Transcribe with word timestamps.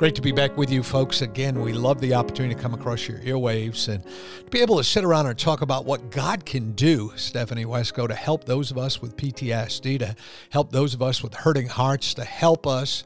Great 0.00 0.14
to 0.14 0.22
be 0.22 0.32
back 0.32 0.56
with 0.56 0.70
you, 0.70 0.82
folks. 0.82 1.20
Again, 1.20 1.60
we 1.60 1.74
love 1.74 2.00
the 2.00 2.14
opportunity 2.14 2.54
to 2.54 2.60
come 2.62 2.72
across 2.72 3.06
your 3.06 3.18
earwaves 3.18 3.86
and 3.86 4.02
to 4.02 4.50
be 4.50 4.60
able 4.60 4.78
to 4.78 4.82
sit 4.82 5.04
around 5.04 5.26
and 5.26 5.38
talk 5.38 5.60
about 5.60 5.84
what 5.84 6.10
God 6.10 6.46
can 6.46 6.72
do, 6.72 7.12
Stephanie 7.16 7.66
Wesco, 7.66 8.08
to 8.08 8.14
help 8.14 8.44
those 8.44 8.70
of 8.70 8.78
us 8.78 9.02
with 9.02 9.14
PTSD, 9.18 9.98
to 9.98 10.16
help 10.48 10.72
those 10.72 10.94
of 10.94 11.02
us 11.02 11.22
with 11.22 11.34
hurting 11.34 11.66
hearts, 11.66 12.14
to 12.14 12.24
help 12.24 12.66
us 12.66 13.04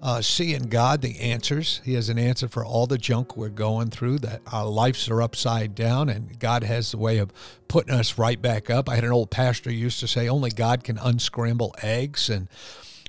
uh, 0.00 0.20
see 0.20 0.54
in 0.54 0.68
God 0.68 1.02
the 1.02 1.18
answers. 1.18 1.80
He 1.84 1.94
has 1.94 2.08
an 2.08 2.20
answer 2.20 2.46
for 2.46 2.64
all 2.64 2.86
the 2.86 2.98
junk 2.98 3.36
we're 3.36 3.48
going 3.48 3.90
through, 3.90 4.20
that 4.20 4.40
our 4.52 4.66
lives 4.66 5.08
are 5.08 5.20
upside 5.20 5.74
down, 5.74 6.08
and 6.08 6.38
God 6.38 6.62
has 6.62 6.92
the 6.92 6.98
way 6.98 7.18
of 7.18 7.32
putting 7.66 7.92
us 7.92 8.16
right 8.16 8.40
back 8.40 8.70
up. 8.70 8.88
I 8.88 8.94
had 8.94 9.02
an 9.02 9.10
old 9.10 9.32
pastor 9.32 9.72
used 9.72 9.98
to 9.98 10.06
say, 10.06 10.28
only 10.28 10.50
God 10.50 10.84
can 10.84 10.98
unscramble 10.98 11.74
eggs. 11.82 12.30
And 12.30 12.46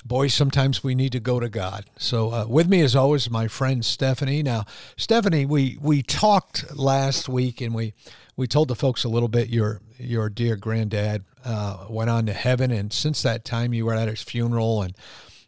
boy, 0.06 0.28
sometimes 0.28 0.84
we 0.84 0.96
need 0.96 1.12
to 1.12 1.20
go 1.20 1.40
to 1.40 1.50
God. 1.50 1.86
So, 1.98 2.32
uh, 2.34 2.46
with 2.48 2.68
me 2.68 2.82
as 2.82 2.96
always, 2.96 3.30
my 3.30 3.48
friend 3.48 3.84
Stephanie. 3.84 4.44
Now, 4.44 4.66
Stephanie, 4.98 5.46
we 5.46 5.78
we 5.82 6.02
talked 6.02 6.76
last 6.76 7.30
week, 7.30 7.62
and 7.62 7.74
we 7.74 7.94
we 8.36 8.48
told 8.48 8.68
the 8.68 8.76
folks 8.76 9.04
a 9.04 9.10
little 9.10 9.28
bit. 9.28 9.50
Your 9.50 9.82
your 9.98 10.30
dear 10.30 10.56
granddad 10.56 11.26
uh, 11.44 11.86
went 11.90 12.10
on 12.10 12.26
to 12.26 12.34
heaven, 12.34 12.72
and 12.72 12.92
since 12.92 13.22
that 13.24 13.46
time, 13.46 13.74
you 13.74 13.86
were 13.86 13.94
at 13.94 14.08
his 14.08 14.22
funeral, 14.22 14.82
and 14.82 14.96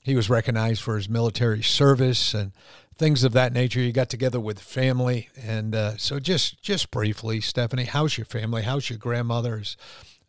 he 0.01 0.15
was 0.15 0.29
recognized 0.29 0.81
for 0.81 0.95
his 0.95 1.07
military 1.07 1.61
service 1.61 2.33
and 2.33 2.51
things 2.95 3.23
of 3.23 3.33
that 3.33 3.53
nature. 3.53 3.79
You 3.79 3.91
got 3.91 4.09
together 4.09 4.39
with 4.39 4.59
family, 4.59 5.29
and 5.41 5.73
uh, 5.73 5.97
so 5.97 6.19
just 6.19 6.61
just 6.61 6.91
briefly, 6.91 7.41
Stephanie, 7.41 7.85
how's 7.85 8.17
your 8.17 8.25
family? 8.25 8.63
How's 8.63 8.89
your 8.89 8.99
grandmother's 8.99 9.77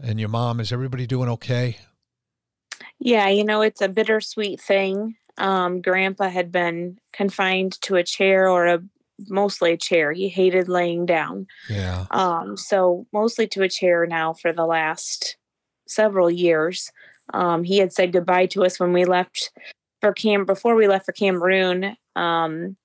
and 0.01 0.19
your 0.19 0.29
mom? 0.29 0.61
Is 0.61 0.73
everybody 0.73 1.07
doing 1.07 1.29
okay? 1.29 1.79
Yeah, 2.99 3.29
you 3.29 3.45
know, 3.45 3.63
it's 3.63 3.81
a 3.81 3.89
bittersweet 3.89 4.61
thing. 4.61 5.17
Um, 5.39 5.81
Grandpa 5.81 6.29
had 6.29 6.53
been 6.53 6.99
confined 7.13 7.81
to 7.83 7.97
a 7.97 8.05
chair 8.05 8.49
or 8.49 8.67
a 8.67 8.83
mostly 9.29 9.73
a 9.73 9.77
chair. 9.77 10.13
He 10.13 10.29
hated 10.29 10.69
laying 10.69 11.07
down. 11.07 11.47
Yeah. 11.69 12.07
Um, 12.11 12.57
so 12.57 13.07
mostly 13.13 13.47
to 13.49 13.63
a 13.63 13.69
chair 13.69 14.07
now 14.07 14.33
for 14.33 14.53
the 14.53 14.67
last 14.67 15.37
several 15.87 16.31
years. 16.31 16.91
Um, 17.35 17.65
he 17.65 17.79
had 17.79 17.93
said 17.93 18.13
goodbye 18.13 18.47
to 18.47 18.65
us 18.65 18.79
when 18.79 18.93
we 18.93 19.05
left 19.05 19.51
for 20.01 20.13
Cam 20.13 20.45
before 20.45 20.75
we 20.75 20.89
left 20.89 21.07
for 21.07 21.13
Cameroon 21.13 21.97
um, 22.17 22.77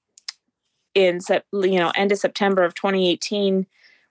in 0.93 1.19
you 1.53 1.79
know 1.79 1.91
end 1.95 2.11
of 2.11 2.19
September 2.19 2.63
of 2.63 2.75
2018 2.75 3.65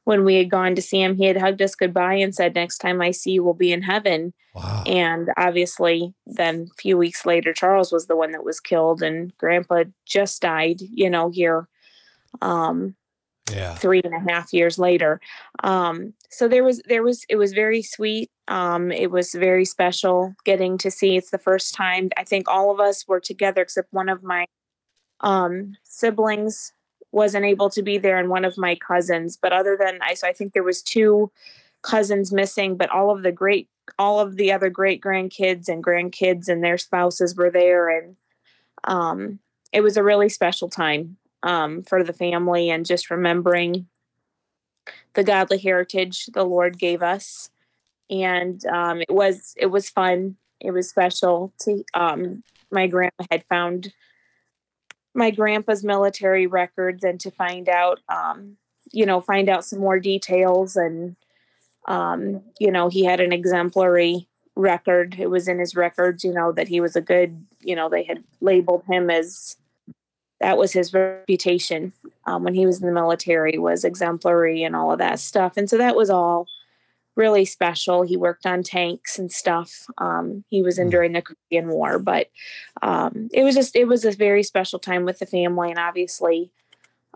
when 0.07 0.25
we 0.25 0.37
had 0.37 0.49
gone 0.49 0.77
to 0.77 0.81
see 0.81 1.03
him, 1.03 1.17
he 1.17 1.25
had 1.25 1.37
hugged 1.37 1.61
us 1.61 1.75
goodbye 1.75 2.15
and 2.15 2.33
said, 2.33 2.55
Next 2.55 2.79
time 2.79 3.03
I 3.03 3.11
see 3.11 3.33
you, 3.33 3.43
we'll 3.43 3.55
be 3.55 3.73
in 3.73 3.83
heaven. 3.83 4.33
Wow. 4.55 4.85
And 4.87 5.31
obviously, 5.37 6.15
then 6.27 6.69
a 6.71 6.81
few 6.81 6.97
weeks 6.97 7.27
later, 7.27 7.53
Charles 7.53 7.91
was 7.91 8.07
the 8.07 8.15
one 8.15 8.31
that 8.31 8.45
was 8.45 8.61
killed, 8.61 9.03
and 9.03 9.37
Grandpa 9.37 9.83
just 10.05 10.41
died, 10.41 10.81
you 10.81 11.11
know, 11.11 11.31
here. 11.31 11.69
Um, 12.41 12.95
yeah. 13.53 13.75
three 13.75 14.01
and 14.03 14.13
a 14.13 14.33
half 14.33 14.53
years 14.53 14.77
later. 14.77 15.21
Um, 15.63 16.15
so 16.31 16.49
there 16.49 16.65
was, 16.65 16.83
there 16.89 17.05
was, 17.05 17.25
it 17.29 17.37
was 17.37 17.53
very 17.53 17.81
sweet. 17.81 18.29
Um, 18.49 18.91
it 18.91 19.13
was 19.13 19.33
very 19.33 19.65
special 19.65 20.35
getting 20.45 20.79
to 20.79 20.91
see. 20.91 21.17
It's 21.17 21.31
the 21.31 21.39
first 21.39 21.73
time 21.73 22.11
I 22.17 22.25
think 22.25 22.49
all 22.49 22.73
of 22.73 22.81
us 22.81 23.07
were 23.07 23.21
together 23.21 23.63
except 23.63 23.93
one 23.93 24.09
of 24.09 24.25
my 24.25 24.47
um, 25.21 25.77
siblings 25.85 26.73
wasn't 27.13 27.45
able 27.45 27.71
to 27.71 27.83
be 27.83 27.99
there 27.99 28.19
and 28.19 28.29
one 28.29 28.45
of 28.45 28.59
my 28.59 28.75
cousins 28.77 29.37
but 29.37 29.53
other 29.53 29.77
than 29.79 29.99
i 30.03 30.15
so 30.15 30.27
i 30.27 30.33
think 30.33 30.53
there 30.53 30.63
was 30.63 30.83
two 30.83 31.31
cousins 31.83 32.33
missing 32.33 32.77
but 32.77 32.91
all 32.91 33.11
of 33.11 33.23
the 33.23 33.33
great 33.33 33.69
all 33.99 34.19
of 34.19 34.37
the 34.37 34.53
other 34.53 34.69
great 34.69 35.01
grandkids 35.01 35.69
and 35.69 35.85
grandkids 35.85 36.49
and 36.49 36.63
their 36.63 36.79
spouses 36.79 37.37
were 37.37 37.51
there 37.51 37.89
and 37.89 38.17
um, 38.85 39.39
it 39.73 39.81
was 39.81 39.97
a 39.97 40.03
really 40.03 40.29
special 40.29 40.69
time 40.69 41.17
um, 41.43 41.83
for 41.83 42.03
the 42.03 42.13
family 42.13 42.71
and 42.71 42.87
just 42.87 43.11
remembering 43.11 43.87
the 45.15 45.25
godly 45.25 45.59
heritage 45.59 46.27
the 46.27 46.45
lord 46.45 46.79
gave 46.79 47.03
us. 47.03 47.51
And 48.09 48.65
um, 48.67 49.01
it 49.01 49.11
was 49.11 49.55
it 49.57 49.67
was 49.67 49.91
fun. 49.91 50.37
It 50.61 50.71
was 50.71 50.89
special 50.89 51.53
to 51.63 51.85
um, 51.95 52.45
my 52.71 52.87
grandma 52.87 53.11
had 53.31 53.45
found 53.49 53.93
my 55.17 55.31
grandpa's 55.31 55.83
military 55.83 56.47
records 56.47 57.03
and 57.03 57.19
to 57.21 57.31
find 57.31 57.69
out, 57.69 58.01
um, 58.09 58.57
you 58.93 59.07
know, 59.07 59.21
find 59.21 59.49
out 59.49 59.65
some 59.65 59.81
more 59.81 59.99
details. 59.99 60.77
And, 60.77 61.17
um, 61.89 62.43
you 62.61 62.71
know, 62.71 62.89
he 62.89 63.05
had 63.05 63.21
an 63.21 63.33
exemplary 63.33 64.29
record. 64.55 65.17
It 65.19 65.31
was 65.31 65.49
in 65.49 65.59
his 65.59 65.75
records, 65.75 66.23
you 66.23 66.33
know, 66.33 66.53
that 66.53 66.69
he 66.69 66.81
was 66.81 66.97
a 66.97 67.01
good, 67.01 67.45
you 67.61 67.75
know, 67.75 67.89
they 67.89 68.05
had 68.05 68.23
labeled 68.41 68.85
him 68.89 69.11
as 69.11 69.57
that 70.41 70.59
was 70.59 70.73
his 70.73 70.93
reputation 70.93 71.93
um, 72.27 72.45
when 72.45 72.55
he 72.55 72.67
was 72.67 72.81
in 72.81 72.87
the 72.87 72.93
military 72.93 73.59
was 73.59 73.85
exemplary 73.85 74.63
and 74.63 74.77
all 74.77 74.93
of 74.93 74.99
that 74.99 75.19
stuff. 75.19 75.57
And 75.57 75.69
so 75.69 75.79
that 75.79 75.97
was 75.97 76.11
all 76.11 76.47
really 77.17 77.45
special. 77.45 78.03
He 78.03 78.17
worked 78.17 78.47
on 78.47 78.63
tanks 78.63 79.19
and 79.19 79.33
stuff. 79.33 79.87
Um, 79.99 80.45
he 80.49 80.63
was 80.63 80.79
in 80.79 80.87
hmm. 80.87 80.91
during 80.91 81.13
the 81.13 81.23
Korean 81.23 81.69
War, 81.69 81.99
but 81.99 82.31
um, 82.83 83.29
it 83.33 83.43
was 83.43 83.55
just 83.55 83.75
it 83.75 83.87
was 83.87 84.05
a 84.05 84.13
very 84.13 84.43
special 84.43 84.79
time 84.79 85.05
with 85.05 85.19
the 85.19 85.27
family, 85.27 85.71
and 85.71 85.79
obviously 85.79 86.51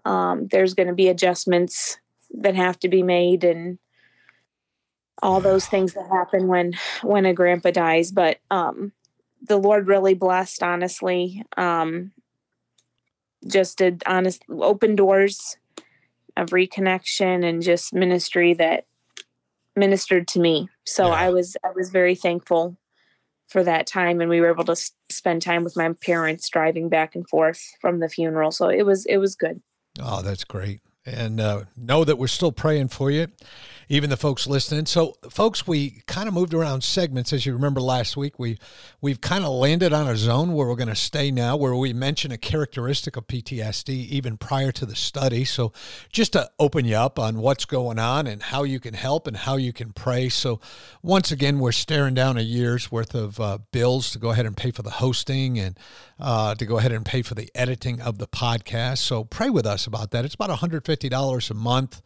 um, 0.04 0.48
there's 0.48 0.74
going 0.74 0.88
to 0.88 0.94
be 0.94 1.08
adjustments 1.08 1.98
that 2.32 2.54
have 2.54 2.78
to 2.80 2.88
be 2.88 3.02
made 3.02 3.44
and 3.44 3.78
all 5.22 5.40
those 5.40 5.66
things 5.66 5.92
that 5.92 6.08
happen 6.08 6.48
when 6.48 6.74
when 7.02 7.26
a 7.26 7.34
grandpa 7.34 7.70
dies. 7.70 8.10
But 8.10 8.38
um, 8.50 8.92
the 9.42 9.58
Lord 9.58 9.86
really 9.86 10.14
blessed, 10.14 10.62
honestly. 10.62 11.44
Um, 11.56 12.12
just 13.46 13.78
did 13.78 14.02
honest 14.06 14.42
open 14.50 14.96
doors 14.96 15.56
of 16.36 16.50
reconnection 16.50 17.44
and 17.44 17.62
just 17.62 17.94
ministry 17.94 18.54
that 18.54 18.84
ministered 19.76 20.28
to 20.28 20.40
me. 20.40 20.68
So 20.86 21.06
yeah. 21.06 21.14
I 21.14 21.30
was 21.30 21.56
I 21.64 21.70
was 21.74 21.90
very 21.90 22.14
thankful 22.14 22.76
for 23.48 23.64
that 23.64 23.86
time 23.86 24.20
and 24.20 24.30
we 24.30 24.40
were 24.40 24.50
able 24.50 24.64
to 24.64 24.72
s- 24.72 24.92
spend 25.10 25.42
time 25.42 25.64
with 25.64 25.76
my 25.76 25.92
parents 26.04 26.48
driving 26.48 26.88
back 26.88 27.14
and 27.14 27.28
forth 27.28 27.62
from 27.80 27.98
the 27.98 28.08
funeral. 28.08 28.50
So 28.50 28.68
it 28.68 28.84
was 28.84 29.06
it 29.06 29.16
was 29.18 29.34
good. 29.34 29.60
Oh, 30.00 30.22
that's 30.22 30.44
great. 30.44 30.80
And 31.06 31.40
uh, 31.40 31.64
know 31.76 32.04
that 32.04 32.18
we're 32.18 32.26
still 32.26 32.52
praying 32.52 32.88
for 32.88 33.10
you 33.10 33.28
even 33.92 34.08
the 34.08 34.16
folks 34.16 34.46
listening. 34.46 34.86
So, 34.86 35.16
folks, 35.28 35.66
we 35.66 36.02
kind 36.06 36.28
of 36.28 36.32
moved 36.32 36.54
around 36.54 36.84
segments. 36.84 37.32
As 37.32 37.44
you 37.44 37.52
remember 37.52 37.80
last 37.80 38.16
week, 38.16 38.38
we 38.38 38.56
we've 39.00 39.20
kind 39.20 39.44
of 39.44 39.50
landed 39.50 39.92
on 39.92 40.06
a 40.06 40.16
zone 40.16 40.52
where 40.52 40.68
we're 40.68 40.76
going 40.76 40.88
to 40.88 40.94
stay 40.94 41.32
now, 41.32 41.56
where 41.56 41.74
we 41.74 41.92
mention 41.92 42.30
a 42.30 42.38
characteristic 42.38 43.16
of 43.16 43.26
PTSD 43.26 43.88
even 43.88 44.36
prior 44.36 44.70
to 44.70 44.86
the 44.86 44.94
study. 44.94 45.44
So, 45.44 45.72
just 46.12 46.34
to 46.34 46.48
open 46.60 46.84
you 46.84 46.94
up 46.94 47.18
on 47.18 47.38
what's 47.38 47.64
going 47.64 47.98
on 47.98 48.28
and 48.28 48.44
how 48.44 48.62
you 48.62 48.78
can 48.78 48.94
help 48.94 49.26
and 49.26 49.36
how 49.36 49.56
you 49.56 49.72
can 49.72 49.92
pray. 49.92 50.28
So, 50.28 50.60
once 51.02 51.32
again, 51.32 51.58
we're 51.58 51.72
staring 51.72 52.14
down 52.14 52.38
a 52.38 52.42
year's 52.42 52.92
worth 52.92 53.16
of 53.16 53.40
uh, 53.40 53.58
bills 53.72 54.12
to 54.12 54.20
go 54.20 54.30
ahead 54.30 54.46
and 54.46 54.56
pay 54.56 54.70
for 54.70 54.82
the 54.82 54.90
hosting 54.90 55.58
and 55.58 55.76
uh, 56.20 56.54
to 56.54 56.64
go 56.66 56.78
ahead 56.78 56.92
and 56.92 57.04
pay 57.04 57.22
for 57.22 57.34
the 57.34 57.50
editing 57.54 58.00
of 58.00 58.18
the 58.18 58.26
podcast. 58.26 58.98
So, 58.98 59.24
pray 59.24 59.50
with 59.50 59.66
us 59.66 59.86
about 59.86 60.10
that. 60.12 60.24
It's 60.24 60.34
about 60.34 60.50
$150 60.50 61.50
a 61.50 61.54
month 61.54 62.02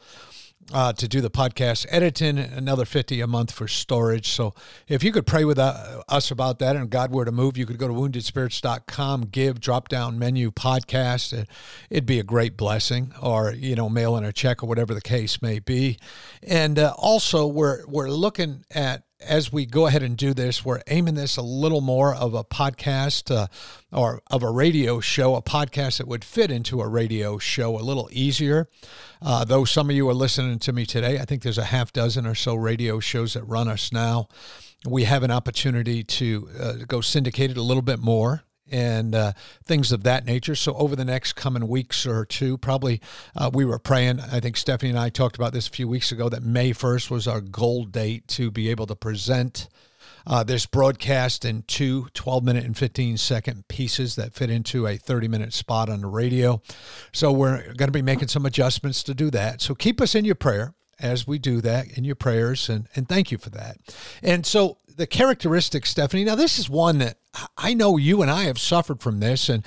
uh, 0.73 0.93
to 0.93 1.09
do 1.09 1.21
the 1.21 1.31
podcast 1.31 1.87
editing, 1.91 2.39
another 2.39 2.85
50 2.85 3.21
a 3.21 3.27
month 3.27 3.53
for 3.53 3.69
storage. 3.69 4.29
So 4.29 4.55
if 4.89 5.05
you 5.05 5.13
could 5.13 5.27
pray 5.27 5.45
with 5.45 5.59
uh, 5.59 6.03
us 6.09 6.31
about 6.31 6.59
that 6.61 6.77
and 6.77 6.89
God 6.89 7.13
were 7.13 7.25
to 7.25 7.33
move, 7.33 7.57
you 7.57 7.67
could 7.67 7.79
go 7.79 7.89
to 7.89 7.95
woundedspirits.com, 7.95 9.27
give, 9.27 9.61
drop 9.61 9.89
down 9.89 10.19
menu 10.19 10.51
podcast. 10.51 11.47
It'd 11.91 12.07
be 12.07 12.19
a 12.19 12.25
great 12.25 12.57
blessing 12.57 13.13
or, 13.21 13.53
you 13.53 13.75
know, 13.75 13.89
mail 13.89 14.17
in 14.17 14.25
a 14.25 14.33
check 14.33 14.63
or 14.63 14.67
whatever 14.67 14.95
the 14.95 15.03
case 15.03 15.43
may 15.43 15.59
be. 15.59 15.99
And 16.43 16.79
uh, 16.79 16.95
also 16.97 17.47
we're, 17.47 17.87
we're 17.87 18.11
looking 18.11 18.65
at 18.71 19.05
as 19.27 19.53
we 19.53 19.67
go 19.67 19.87
ahead 19.87 20.03
and 20.03 20.17
do 20.17 20.35
this, 20.35 20.65
we're 20.65 20.83
aiming 20.87 21.15
this 21.15 21.37
a 21.37 21.43
little 21.43 21.81
more 21.81 22.15
of 22.15 22.35
a 22.35 22.45
podcast 22.45 23.35
uh, 23.35 23.47
or 23.93 24.21
of 24.31 24.43
a 24.43 24.51
radio 24.51 25.01
show, 25.01 25.35
a 25.35 25.43
podcast 25.43 25.99
that 25.99 26.09
would 26.09 26.25
fit 26.25 26.51
into 26.51 26.81
a 26.81 26.89
radio 26.89 27.39
show 27.39 27.79
a 27.79 27.83
little 27.83 28.09
easier. 28.13 28.69
Uh, 29.23 29.45
though 29.45 29.65
some 29.65 29.91
of 29.91 29.97
you 29.97 30.09
are 30.09 30.15
listening 30.15 30.59
to 30.59 30.73
me 30.73 30.87
today, 30.87 31.19
I 31.19 31.25
think 31.25 31.43
there's 31.43 31.59
a 31.59 31.65
half 31.65 31.93
dozen 31.93 32.27
or 32.27 32.35
so 32.35 32.55
radio 32.55 33.01
shows 33.01 33.35
that 33.35 33.45
run 33.45 33.69
us 33.69 33.93
now. 33.93 34.29
We 34.87 35.05
have 35.05 35.23
an 35.23 35.31
opportunity 35.31 36.05
to 36.05 36.49
uh, 36.61 36.73
go 36.87 37.01
syndicated 37.01 37.57
a 37.57 37.63
little 37.63 37.83
bit 37.83 37.99
more 37.99 38.45
and 38.71 39.15
uh, 39.15 39.33
things 39.65 39.93
of 39.93 40.03
that 40.05 40.25
nature. 40.25 40.55
So 40.55 40.75
over 40.75 40.97
the 40.97 41.05
next 41.05 41.35
coming 41.35 41.69
weeks 41.69 42.07
or 42.07 42.25
two, 42.25 42.59
probably 42.59 43.01
uh, 43.37 43.51
we 43.53 43.65
were 43.65 43.79
praying. 43.79 44.21
I 44.21 44.41
think 44.41 44.57
Stephanie 44.57 44.91
and 44.91 44.99
I 44.99 45.11
talked 45.11 45.37
about 45.37 45.53
this 45.53 45.69
a 45.69 45.71
few 45.71 45.89
weeks 45.89 46.13
ago 46.13 46.29
that 46.29 46.43
May 46.43 46.71
1st 46.71 47.11
was 47.11 47.29
our 47.29 47.41
goal 47.41 47.85
date 47.85 48.27
to 48.29 48.51
be 48.51 48.71
able 48.71 48.87
to 48.87 48.97
present 48.97 49.69
uh, 50.27 50.43
this 50.43 50.67
broadcast 50.67 51.45
in 51.45 51.63
two 51.63 52.09
12 52.15 52.45
minute 52.45 52.65
and 52.65 52.77
15 52.77 53.19
second 53.19 53.69
pieces 53.69 54.17
that 54.17 54.33
fit 54.33 54.51
into 54.51 54.87
a 54.87 54.97
30 54.97 55.29
minute 55.29 55.53
spot 55.53 55.89
on 55.89 56.01
the 56.01 56.07
radio. 56.07 56.63
So 57.13 57.31
we're 57.33 57.63
going 57.75 57.89
to 57.89 57.93
be 57.93 58.03
making 58.03 58.29
some 58.29 58.47
adjustments 58.47 59.03
to 59.05 59.15
do 59.15 59.31
that. 59.31 59.61
So 59.61 59.75
keep 59.75 60.01
us 60.01 60.15
in 60.15 60.25
your 60.25 60.35
prayer 60.35 60.75
as 61.01 61.27
we 61.27 61.39
do 61.39 61.61
that 61.61 61.97
in 61.97 62.05
your 62.05 62.15
prayers 62.15 62.69
and, 62.69 62.89
and 62.95 63.09
thank 63.09 63.31
you 63.31 63.39
for 63.39 63.51
that. 63.51 63.77
And 64.23 64.45
so 64.47 64.79
the 64.97 65.07
characteristics, 65.07 65.91
Stephanie. 65.91 66.25
Now, 66.25 66.35
this 66.35 66.59
is 66.59 66.71
one 66.71 66.99
that 66.99 67.19
I 67.57 67.75
know 67.75 67.97
you 67.97 68.23
and 68.23 68.31
I 68.31 68.45
have 68.45 68.59
suffered 68.59 69.01
from 69.01 69.21
this, 69.21 69.49
and 69.49 69.65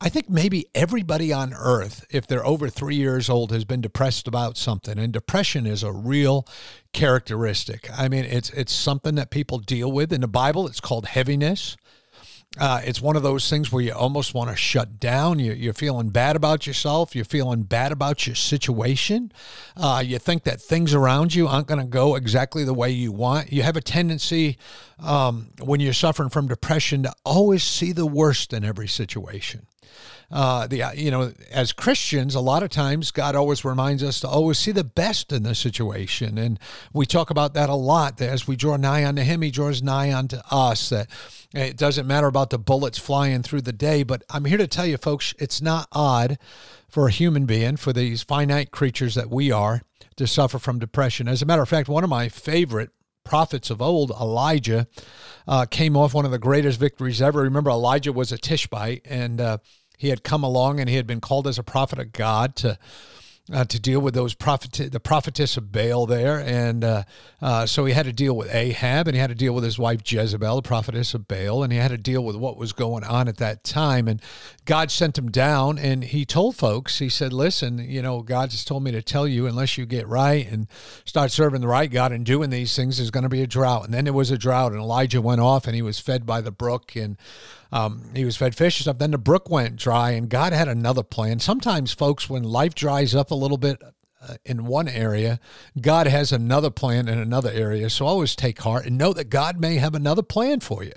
I 0.00 0.08
think 0.08 0.28
maybe 0.28 0.66
everybody 0.74 1.32
on 1.32 1.52
earth, 1.54 2.06
if 2.10 2.26
they're 2.26 2.44
over 2.44 2.68
three 2.68 2.96
years 2.96 3.28
old, 3.28 3.52
has 3.52 3.64
been 3.64 3.80
depressed 3.80 4.26
about 4.26 4.56
something. 4.56 4.98
And 4.98 5.12
depression 5.12 5.66
is 5.66 5.82
a 5.82 5.92
real 5.92 6.46
characteristic. 6.92 7.88
I 7.96 8.08
mean, 8.08 8.24
it's 8.24 8.50
it's 8.50 8.72
something 8.72 9.14
that 9.14 9.30
people 9.30 9.58
deal 9.58 9.92
with. 9.92 10.12
In 10.12 10.22
the 10.22 10.28
Bible, 10.28 10.66
it's 10.66 10.80
called 10.80 11.06
heaviness. 11.06 11.76
Uh, 12.58 12.82
it's 12.84 13.00
one 13.00 13.16
of 13.16 13.22
those 13.22 13.48
things 13.48 13.72
where 13.72 13.82
you 13.82 13.92
almost 13.92 14.34
want 14.34 14.50
to 14.50 14.56
shut 14.56 15.00
down. 15.00 15.38
You, 15.38 15.52
you're 15.52 15.72
feeling 15.72 16.10
bad 16.10 16.36
about 16.36 16.66
yourself. 16.66 17.16
You're 17.16 17.24
feeling 17.24 17.62
bad 17.62 17.92
about 17.92 18.26
your 18.26 18.36
situation. 18.36 19.32
Uh, 19.74 20.02
you 20.04 20.18
think 20.18 20.44
that 20.44 20.60
things 20.60 20.92
around 20.92 21.34
you 21.34 21.48
aren't 21.48 21.66
going 21.66 21.80
to 21.80 21.86
go 21.86 22.14
exactly 22.14 22.64
the 22.64 22.74
way 22.74 22.90
you 22.90 23.10
want. 23.10 23.52
You 23.52 23.62
have 23.62 23.76
a 23.76 23.80
tendency, 23.80 24.58
um, 25.02 25.48
when 25.60 25.80
you're 25.80 25.94
suffering 25.94 26.28
from 26.28 26.46
depression, 26.46 27.04
to 27.04 27.12
always 27.24 27.62
see 27.62 27.92
the 27.92 28.06
worst 28.06 28.52
in 28.52 28.64
every 28.64 28.88
situation 28.88 29.66
uh, 30.32 30.66
the 30.66 30.82
you 30.96 31.10
know 31.10 31.32
as 31.50 31.72
Christians, 31.72 32.34
a 32.34 32.40
lot 32.40 32.62
of 32.62 32.70
times 32.70 33.10
God 33.10 33.36
always 33.36 33.64
reminds 33.64 34.02
us 34.02 34.20
to 34.20 34.28
always 34.28 34.58
see 34.58 34.72
the 34.72 34.84
best 34.84 35.30
in 35.30 35.42
the 35.42 35.54
situation, 35.54 36.38
and 36.38 36.58
we 36.92 37.04
talk 37.04 37.28
about 37.28 37.52
that 37.54 37.68
a 37.68 37.74
lot. 37.74 38.16
That 38.16 38.30
as 38.30 38.48
we 38.48 38.56
draw 38.56 38.76
nigh 38.76 39.04
unto 39.04 39.22
Him, 39.22 39.42
He 39.42 39.50
draws 39.50 39.82
nigh 39.82 40.12
unto 40.12 40.38
us. 40.50 40.88
That 40.88 41.08
it 41.54 41.76
doesn't 41.76 42.06
matter 42.06 42.26
about 42.26 42.48
the 42.48 42.58
bullets 42.58 42.98
flying 42.98 43.42
through 43.42 43.62
the 43.62 43.74
day, 43.74 44.02
but 44.02 44.22
I'm 44.30 44.46
here 44.46 44.58
to 44.58 44.66
tell 44.66 44.86
you, 44.86 44.96
folks, 44.96 45.34
it's 45.38 45.60
not 45.60 45.86
odd 45.92 46.38
for 46.88 47.08
a 47.08 47.12
human 47.12 47.44
being, 47.44 47.76
for 47.76 47.92
these 47.92 48.22
finite 48.22 48.70
creatures 48.70 49.14
that 49.14 49.30
we 49.30 49.50
are, 49.50 49.82
to 50.16 50.26
suffer 50.26 50.58
from 50.58 50.78
depression. 50.78 51.28
As 51.28 51.42
a 51.42 51.46
matter 51.46 51.62
of 51.62 51.68
fact, 51.68 51.88
one 51.88 52.04
of 52.04 52.10
my 52.10 52.28
favorite 52.28 52.90
prophets 53.24 53.70
of 53.70 53.80
old, 53.80 54.10
Elijah, 54.10 54.86
uh, 55.46 55.66
came 55.66 55.96
off 55.96 56.14
one 56.14 56.24
of 56.24 56.30
the 56.30 56.38
greatest 56.38 56.78
victories 56.78 57.22
ever. 57.22 57.42
Remember, 57.42 57.70
Elijah 57.70 58.12
was 58.12 58.32
a 58.32 58.38
Tishbite, 58.38 59.02
and 59.04 59.40
uh, 59.40 59.58
he 59.98 60.08
had 60.08 60.24
come 60.24 60.42
along 60.42 60.80
and 60.80 60.88
he 60.88 60.96
had 60.96 61.06
been 61.06 61.20
called 61.20 61.46
as 61.46 61.58
a 61.58 61.62
prophet 61.62 61.98
of 61.98 62.12
God 62.12 62.56
to 62.56 62.78
uh, 63.52 63.64
to 63.64 63.80
deal 63.80 63.98
with 63.98 64.14
those 64.14 64.34
prophet 64.34 64.92
the 64.92 65.00
prophetess 65.00 65.56
of 65.56 65.72
Baal 65.72 66.06
there, 66.06 66.38
and 66.38 66.84
uh, 66.84 67.02
uh, 67.40 67.66
so 67.66 67.84
he 67.84 67.92
had 67.92 68.06
to 68.06 68.12
deal 68.12 68.36
with 68.36 68.54
Ahab, 68.54 69.08
and 69.08 69.16
he 69.16 69.20
had 69.20 69.30
to 69.30 69.34
deal 69.34 69.52
with 69.52 69.64
his 69.64 69.80
wife 69.80 70.00
Jezebel, 70.04 70.56
the 70.56 70.62
prophetess 70.62 71.12
of 71.12 71.26
Baal, 71.26 71.64
and 71.64 71.72
he 71.72 71.78
had 71.78 71.90
to 71.90 71.98
deal 71.98 72.24
with 72.24 72.36
what 72.36 72.56
was 72.56 72.72
going 72.72 73.02
on 73.02 73.26
at 73.26 73.38
that 73.38 73.64
time. 73.64 74.06
And 74.06 74.22
God 74.64 74.92
sent 74.92 75.18
him 75.18 75.28
down, 75.28 75.76
and 75.76 76.04
he 76.04 76.24
told 76.24 76.54
folks, 76.54 77.00
he 77.00 77.08
said, 77.08 77.32
"Listen, 77.32 77.78
you 77.78 78.00
know, 78.00 78.22
God 78.22 78.50
just 78.50 78.68
told 78.68 78.84
me 78.84 78.92
to 78.92 79.02
tell 79.02 79.26
you, 79.26 79.46
unless 79.46 79.76
you 79.76 79.86
get 79.86 80.06
right 80.06 80.48
and 80.48 80.68
start 81.04 81.32
serving 81.32 81.62
the 81.62 81.68
right 81.68 81.90
God 81.90 82.12
and 82.12 82.24
doing 82.24 82.50
these 82.50 82.76
things, 82.76 82.98
there's 82.98 83.10
going 83.10 83.24
to 83.24 83.28
be 83.28 83.42
a 83.42 83.46
drought." 83.48 83.84
And 83.84 83.92
then 83.92 84.04
there 84.04 84.12
was 84.12 84.30
a 84.30 84.38
drought, 84.38 84.70
and 84.70 84.80
Elijah 84.80 85.20
went 85.20 85.40
off, 85.40 85.66
and 85.66 85.74
he 85.74 85.82
was 85.82 85.98
fed 85.98 86.24
by 86.24 86.40
the 86.40 86.52
brook, 86.52 86.94
and 86.94 87.16
um, 87.72 88.10
he 88.14 88.24
was 88.26 88.36
fed 88.36 88.54
fish 88.54 88.78
and 88.78 88.84
stuff. 88.84 88.98
Then 88.98 89.12
the 89.12 89.18
brook 89.18 89.48
went 89.48 89.76
dry, 89.76 90.10
and 90.10 90.28
God 90.28 90.52
had 90.52 90.68
another 90.68 91.02
plan. 91.02 91.40
Sometimes, 91.40 91.92
folks, 91.92 92.28
when 92.28 92.42
life 92.42 92.74
dries 92.74 93.14
up 93.14 93.31
a 93.32 93.34
little 93.34 93.58
bit 93.58 93.82
uh, 94.22 94.34
in 94.44 94.66
one 94.66 94.86
area, 94.86 95.40
God 95.80 96.06
has 96.06 96.30
another 96.30 96.70
plan 96.70 97.08
in 97.08 97.18
another 97.18 97.50
area. 97.50 97.90
So 97.90 98.06
always 98.06 98.36
take 98.36 98.60
heart 98.60 98.86
and 98.86 98.96
know 98.96 99.12
that 99.12 99.30
God 99.30 99.58
may 99.58 99.76
have 99.76 99.96
another 99.96 100.22
plan 100.22 100.60
for 100.60 100.84
you. 100.84 100.92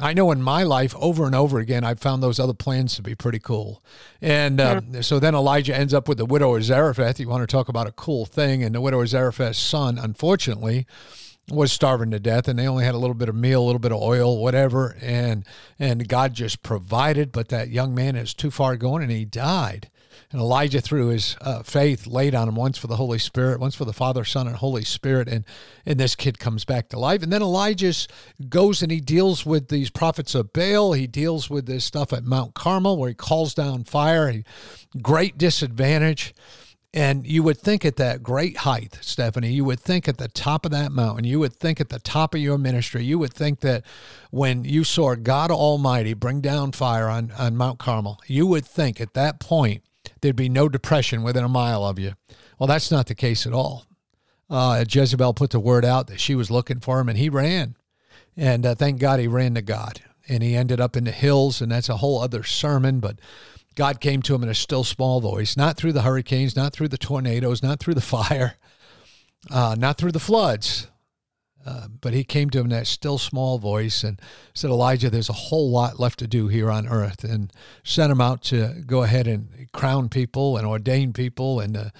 I 0.00 0.12
know 0.12 0.30
in 0.30 0.42
my 0.42 0.64
life, 0.64 0.94
over 0.98 1.24
and 1.24 1.34
over 1.34 1.60
again, 1.60 1.82
I've 1.82 2.00
found 2.00 2.22
those 2.22 2.38
other 2.38 2.52
plans 2.52 2.94
to 2.96 3.02
be 3.02 3.14
pretty 3.14 3.38
cool. 3.38 3.82
And 4.20 4.60
uh, 4.60 4.82
yeah. 4.90 5.00
so 5.00 5.18
then 5.18 5.34
Elijah 5.34 5.74
ends 5.74 5.94
up 5.94 6.08
with 6.08 6.18
the 6.18 6.26
widow 6.26 6.54
of 6.54 6.62
Zarephath. 6.62 7.18
You 7.18 7.28
want 7.28 7.42
to 7.42 7.46
talk 7.46 7.70
about 7.70 7.86
a 7.86 7.92
cool 7.92 8.26
thing. 8.26 8.62
And 8.62 8.74
the 8.74 8.82
widow 8.82 9.00
of 9.00 9.08
Zarephath's 9.08 9.58
son, 9.58 9.96
unfortunately, 9.96 10.86
was 11.50 11.72
starving 11.72 12.10
to 12.10 12.20
death 12.20 12.46
and 12.48 12.58
they 12.58 12.68
only 12.68 12.84
had 12.84 12.94
a 12.94 12.98
little 12.98 13.14
bit 13.14 13.30
of 13.30 13.34
meal, 13.34 13.62
a 13.62 13.64
little 13.64 13.78
bit 13.78 13.92
of 13.92 14.02
oil, 14.02 14.42
whatever, 14.42 14.96
and 15.00 15.46
and 15.78 16.06
God 16.06 16.34
just 16.34 16.62
provided, 16.62 17.32
but 17.32 17.48
that 17.48 17.70
young 17.70 17.94
man 17.94 18.16
is 18.16 18.34
too 18.34 18.50
far 18.50 18.76
gone 18.76 19.00
and 19.00 19.10
he 19.10 19.24
died. 19.24 19.88
And 20.30 20.40
Elijah, 20.40 20.80
through 20.80 21.08
his 21.08 21.36
uh, 21.40 21.62
faith, 21.62 22.06
laid 22.06 22.34
on 22.34 22.48
him 22.48 22.54
once 22.56 22.78
for 22.78 22.86
the 22.86 22.96
Holy 22.96 23.18
Spirit, 23.18 23.60
once 23.60 23.74
for 23.74 23.84
the 23.84 23.92
Father, 23.92 24.24
Son, 24.24 24.46
and 24.46 24.56
Holy 24.56 24.84
Spirit, 24.84 25.28
and 25.28 25.44
and 25.86 25.98
this 25.98 26.14
kid 26.14 26.38
comes 26.38 26.64
back 26.64 26.88
to 26.90 26.98
life. 26.98 27.22
And 27.22 27.32
then 27.32 27.42
Elijah 27.42 27.92
goes 28.48 28.82
and 28.82 28.92
he 28.92 29.00
deals 29.00 29.46
with 29.46 29.68
these 29.68 29.90
prophets 29.90 30.34
of 30.34 30.52
Baal. 30.52 30.92
He 30.92 31.06
deals 31.06 31.48
with 31.48 31.66
this 31.66 31.84
stuff 31.84 32.12
at 32.12 32.24
Mount 32.24 32.54
Carmel 32.54 32.98
where 32.98 33.08
he 33.08 33.14
calls 33.14 33.54
down 33.54 33.84
fire. 33.84 34.30
He, 34.30 34.44
great 35.00 35.38
disadvantage. 35.38 36.34
And 36.94 37.26
you 37.26 37.42
would 37.42 37.58
think 37.58 37.84
at 37.84 37.96
that 37.96 38.22
great 38.22 38.58
height, 38.58 38.98
Stephanie, 39.02 39.52
you 39.52 39.64
would 39.64 39.78
think 39.78 40.08
at 40.08 40.16
the 40.16 40.28
top 40.28 40.64
of 40.64 40.72
that 40.72 40.90
mountain, 40.90 41.24
you 41.24 41.38
would 41.38 41.54
think 41.54 41.80
at 41.80 41.90
the 41.90 41.98
top 41.98 42.34
of 42.34 42.40
your 42.40 42.56
ministry, 42.56 43.04
you 43.04 43.18
would 43.18 43.34
think 43.34 43.60
that 43.60 43.84
when 44.30 44.64
you 44.64 44.84
saw 44.84 45.14
God 45.14 45.50
Almighty 45.50 46.14
bring 46.14 46.40
down 46.40 46.72
fire 46.72 47.08
on, 47.08 47.30
on 47.38 47.56
Mount 47.56 47.78
Carmel, 47.78 48.20
you 48.26 48.46
would 48.46 48.64
think 48.64 49.02
at 49.02 49.12
that 49.12 49.38
point 49.38 49.82
there'd 50.20 50.36
be 50.36 50.48
no 50.48 50.68
depression 50.68 51.22
within 51.22 51.44
a 51.44 51.48
mile 51.48 51.84
of 51.84 51.98
you. 51.98 52.14
Well, 52.58 52.66
that's 52.66 52.90
not 52.90 53.06
the 53.06 53.14
case 53.14 53.46
at 53.46 53.52
all. 53.52 53.86
Uh, 54.50 54.84
Jezebel 54.88 55.34
put 55.34 55.50
the 55.50 55.60
word 55.60 55.84
out 55.84 56.06
that 56.06 56.20
she 56.20 56.34
was 56.34 56.50
looking 56.50 56.80
for 56.80 57.00
him, 57.00 57.08
and 57.08 57.18
he 57.18 57.28
ran. 57.28 57.76
And 58.36 58.64
uh, 58.64 58.74
thank 58.74 58.98
God 58.98 59.20
he 59.20 59.28
ran 59.28 59.54
to 59.54 59.62
God. 59.62 60.00
And 60.28 60.42
he 60.42 60.54
ended 60.54 60.80
up 60.80 60.96
in 60.96 61.04
the 61.04 61.10
hills, 61.10 61.60
and 61.60 61.70
that's 61.70 61.88
a 61.88 61.98
whole 61.98 62.20
other 62.20 62.42
sermon. 62.44 63.00
But 63.00 63.18
God 63.74 64.00
came 64.00 64.22
to 64.22 64.34
him 64.34 64.42
in 64.42 64.48
a 64.48 64.54
still 64.54 64.84
small 64.84 65.20
voice, 65.20 65.56
not 65.56 65.76
through 65.76 65.92
the 65.92 66.02
hurricanes, 66.02 66.56
not 66.56 66.72
through 66.72 66.88
the 66.88 66.98
tornadoes, 66.98 67.62
not 67.62 67.78
through 67.80 67.94
the 67.94 68.00
fire, 68.00 68.56
uh, 69.50 69.76
not 69.78 69.98
through 69.98 70.12
the 70.12 70.18
floods. 70.18 70.88
Uh, 71.68 71.86
but 72.00 72.14
he 72.14 72.24
came 72.24 72.48
to 72.48 72.58
him 72.58 72.64
in 72.64 72.70
that 72.70 72.86
still 72.86 73.18
small 73.18 73.58
voice 73.58 74.02
and 74.02 74.18
said, 74.54 74.70
Elijah, 74.70 75.10
there's 75.10 75.28
a 75.28 75.34
whole 75.34 75.70
lot 75.70 76.00
left 76.00 76.18
to 76.18 76.26
do 76.26 76.48
here 76.48 76.70
on 76.70 76.88
earth. 76.88 77.24
And 77.24 77.52
sent 77.84 78.10
him 78.10 78.22
out 78.22 78.42
to 78.44 78.82
go 78.86 79.02
ahead 79.02 79.26
and 79.26 79.70
crown 79.72 80.08
people 80.08 80.56
and 80.56 80.66
ordain 80.66 81.12
people 81.12 81.60
and 81.60 81.76
uh, 81.76 81.90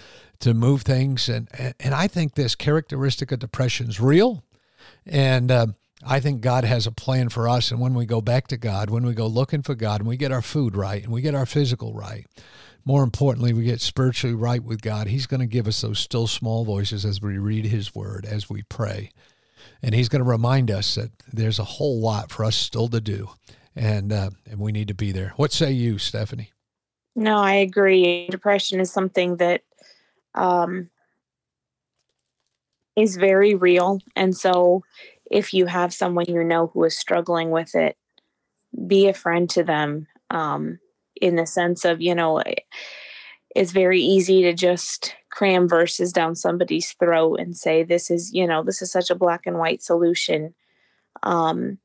to 0.40 0.54
move 0.54 0.82
things. 0.82 1.28
And, 1.28 1.48
and 1.78 1.92
I 1.94 2.06
think 2.06 2.34
this 2.34 2.54
characteristic 2.54 3.30
of 3.30 3.40
depression 3.40 3.90
is 3.90 4.00
real. 4.00 4.42
And 5.04 5.50
uh, 5.50 5.66
I 6.02 6.18
think 6.18 6.40
God 6.40 6.64
has 6.64 6.86
a 6.86 6.92
plan 6.92 7.28
for 7.28 7.46
us. 7.46 7.70
And 7.70 7.78
when 7.78 7.92
we 7.92 8.06
go 8.06 8.22
back 8.22 8.48
to 8.48 8.56
God, 8.56 8.88
when 8.88 9.04
we 9.04 9.12
go 9.12 9.26
looking 9.26 9.60
for 9.60 9.74
God 9.74 10.00
and 10.00 10.08
we 10.08 10.16
get 10.16 10.32
our 10.32 10.40
food 10.40 10.76
right 10.76 11.02
and 11.02 11.12
we 11.12 11.20
get 11.20 11.34
our 11.34 11.46
physical 11.46 11.92
right, 11.92 12.24
more 12.86 13.02
importantly, 13.02 13.52
we 13.52 13.64
get 13.64 13.82
spiritually 13.82 14.34
right 14.34 14.64
with 14.64 14.80
God, 14.80 15.08
He's 15.08 15.26
going 15.26 15.40
to 15.40 15.46
give 15.46 15.68
us 15.68 15.82
those 15.82 15.98
still 15.98 16.26
small 16.26 16.64
voices 16.64 17.04
as 17.04 17.20
we 17.20 17.36
read 17.36 17.66
His 17.66 17.94
word, 17.94 18.24
as 18.24 18.48
we 18.48 18.62
pray. 18.62 19.10
And 19.82 19.94
He's 19.94 20.08
going 20.08 20.22
to 20.22 20.28
remind 20.28 20.70
us 20.70 20.94
that 20.96 21.10
there's 21.32 21.58
a 21.58 21.64
whole 21.64 22.00
lot 22.00 22.30
for 22.30 22.44
us 22.44 22.56
still 22.56 22.88
to 22.88 23.00
do. 23.00 23.30
And, 23.76 24.12
uh, 24.12 24.30
and 24.50 24.58
we 24.58 24.72
need 24.72 24.88
to 24.88 24.94
be 24.94 25.12
there. 25.12 25.32
What 25.36 25.52
say 25.52 25.70
you, 25.70 25.98
Stephanie? 25.98 26.50
No, 27.14 27.36
I 27.38 27.54
agree. 27.54 28.28
Depression 28.28 28.80
is 28.80 28.90
something 28.90 29.36
that 29.36 29.62
um, 30.34 30.90
is 32.96 33.16
very 33.16 33.54
real. 33.54 34.00
And 34.16 34.36
so 34.36 34.82
if 35.30 35.54
you 35.54 35.66
have 35.66 35.92
someone 35.94 36.26
you 36.28 36.42
know 36.42 36.68
who 36.68 36.84
is 36.84 36.98
struggling 36.98 37.50
with 37.50 37.74
it, 37.74 37.96
be 38.86 39.08
a 39.08 39.14
friend 39.14 39.48
to 39.50 39.62
them 39.62 40.06
um, 40.30 40.78
in 41.20 41.36
the 41.36 41.46
sense 41.46 41.84
of, 41.84 42.00
you 42.00 42.14
know, 42.14 42.42
it's 43.54 43.72
very 43.72 44.00
easy 44.00 44.42
to 44.42 44.52
just 44.52 45.14
cram 45.38 45.68
verses 45.68 46.12
down 46.12 46.34
somebody's 46.34 46.92
throat 46.94 47.36
and 47.36 47.56
say, 47.56 47.82
this 47.82 48.10
is, 48.10 48.32
you 48.32 48.46
know, 48.46 48.62
this 48.62 48.82
is 48.82 48.90
such 48.90 49.10
a 49.10 49.14
black 49.14 49.46
and 49.46 49.58
white 49.58 49.82
solution. 49.82 50.54
Um, 51.22 51.78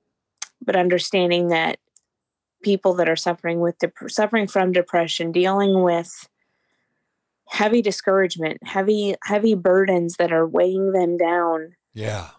but 0.66 0.76
understanding 0.76 1.50
that 1.50 1.78
people 2.64 2.94
that 2.96 3.10
are 3.10 3.16
suffering 3.16 3.60
with 3.60 3.78
dep- 3.80 4.10
suffering 4.10 4.48
from 4.48 4.72
depression, 4.72 5.32
dealing 5.32 5.84
with 5.84 6.28
heavy 7.48 7.82
discouragement, 7.82 8.58
heavy, 8.64 9.16
heavy 9.24 9.54
burdens 9.54 10.16
that 10.18 10.32
are 10.32 10.48
weighing 10.48 10.92
them 10.92 11.18
down. 11.18 11.76
Yeah 11.94 12.30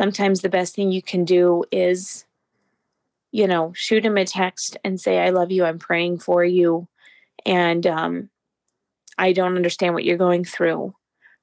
sometimes 0.00 0.40
the 0.40 0.48
best 0.48 0.74
thing 0.74 0.92
you 0.92 1.02
can 1.02 1.24
do 1.24 1.64
is 1.70 2.24
you 3.32 3.46
know 3.46 3.72
shoot 3.74 4.04
him 4.04 4.16
a 4.16 4.24
text 4.24 4.76
and 4.84 5.00
say 5.00 5.18
i 5.18 5.30
love 5.30 5.50
you 5.50 5.64
i'm 5.64 5.78
praying 5.78 6.18
for 6.18 6.44
you 6.44 6.88
and 7.44 7.86
um, 7.86 8.28
i 9.18 9.32
don't 9.32 9.56
understand 9.56 9.94
what 9.94 10.04
you're 10.04 10.16
going 10.16 10.44
through 10.44 10.94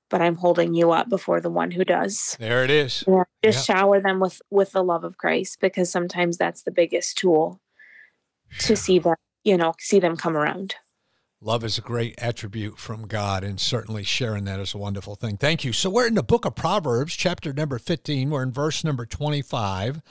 but 0.09 0.21
i'm 0.21 0.35
holding 0.35 0.73
you 0.73 0.91
up 0.91 1.09
before 1.09 1.39
the 1.39 1.49
one 1.49 1.71
who 1.71 1.83
does 1.85 2.35
there 2.39 2.63
it 2.63 2.71
is 2.71 3.03
yeah, 3.07 3.23
just 3.43 3.67
yeah. 3.67 3.75
shower 3.75 4.01
them 4.01 4.19
with 4.19 4.41
with 4.49 4.71
the 4.71 4.83
love 4.83 5.03
of 5.03 5.17
christ 5.17 5.59
because 5.61 5.89
sometimes 5.89 6.37
that's 6.37 6.63
the 6.63 6.71
biggest 6.71 7.17
tool 7.17 7.59
to 8.59 8.75
see 8.75 8.99
them 8.99 9.15
you 9.43 9.57
know 9.57 9.73
see 9.79 9.99
them 9.99 10.15
come 10.15 10.35
around 10.35 10.75
Love 11.41 11.63
is 11.63 11.77
a 11.77 11.81
great 11.81 12.15
attribute 12.17 12.79
from 12.79 13.05
God, 13.05 13.43
and 13.43 13.59
certainly 13.59 14.03
sharing 14.03 14.45
that 14.45 14.59
is 14.59 14.73
a 14.73 14.79
wonderful 14.79 15.13
thing. 15.13 15.37
Thank 15.37 15.63
you. 15.63 15.73
So, 15.73 15.91
we're 15.91 16.07
in 16.07 16.15
the 16.15 16.23
book 16.23 16.43
of 16.43 16.55
Proverbs, 16.55 17.13
chapter 17.15 17.53
number 17.53 17.77
15. 17.77 18.31
We're 18.31 18.41
in 18.41 18.51
verse 18.51 18.83
number 18.83 19.05
25. 19.05 20.01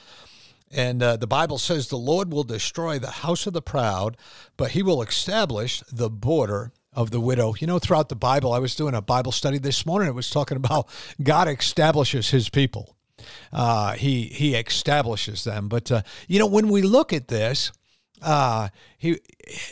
And 0.70 1.02
uh, 1.02 1.16
the 1.16 1.26
Bible 1.26 1.58
says, 1.58 1.88
The 1.88 1.96
Lord 1.96 2.32
will 2.32 2.44
destroy 2.44 2.98
the 2.98 3.10
house 3.10 3.46
of 3.46 3.52
the 3.52 3.62
proud, 3.62 4.16
but 4.56 4.72
he 4.72 4.82
will 4.82 5.02
establish 5.02 5.82
the 5.90 6.10
border 6.10 6.72
of 6.94 7.10
the 7.10 7.20
widow. 7.20 7.54
You 7.58 7.66
know, 7.66 7.78
throughout 7.78 8.08
the 8.08 8.16
Bible, 8.16 8.52
I 8.52 8.58
was 8.58 8.74
doing 8.74 8.94
a 8.94 9.02
Bible 9.02 9.32
study 9.32 9.58
this 9.58 9.84
morning. 9.84 10.08
It 10.08 10.14
was 10.14 10.30
talking 10.30 10.56
about 10.56 10.88
God 11.22 11.48
establishes 11.48 12.30
his 12.30 12.48
people. 12.48 12.96
Uh, 13.52 13.92
he 13.94 14.24
he 14.24 14.54
establishes 14.54 15.44
them. 15.44 15.68
But 15.68 15.90
uh, 15.90 16.02
you 16.28 16.38
know, 16.38 16.46
when 16.46 16.68
we 16.68 16.82
look 16.82 17.12
at 17.12 17.28
this, 17.28 17.72
uh, 18.22 18.68
he, 18.98 19.18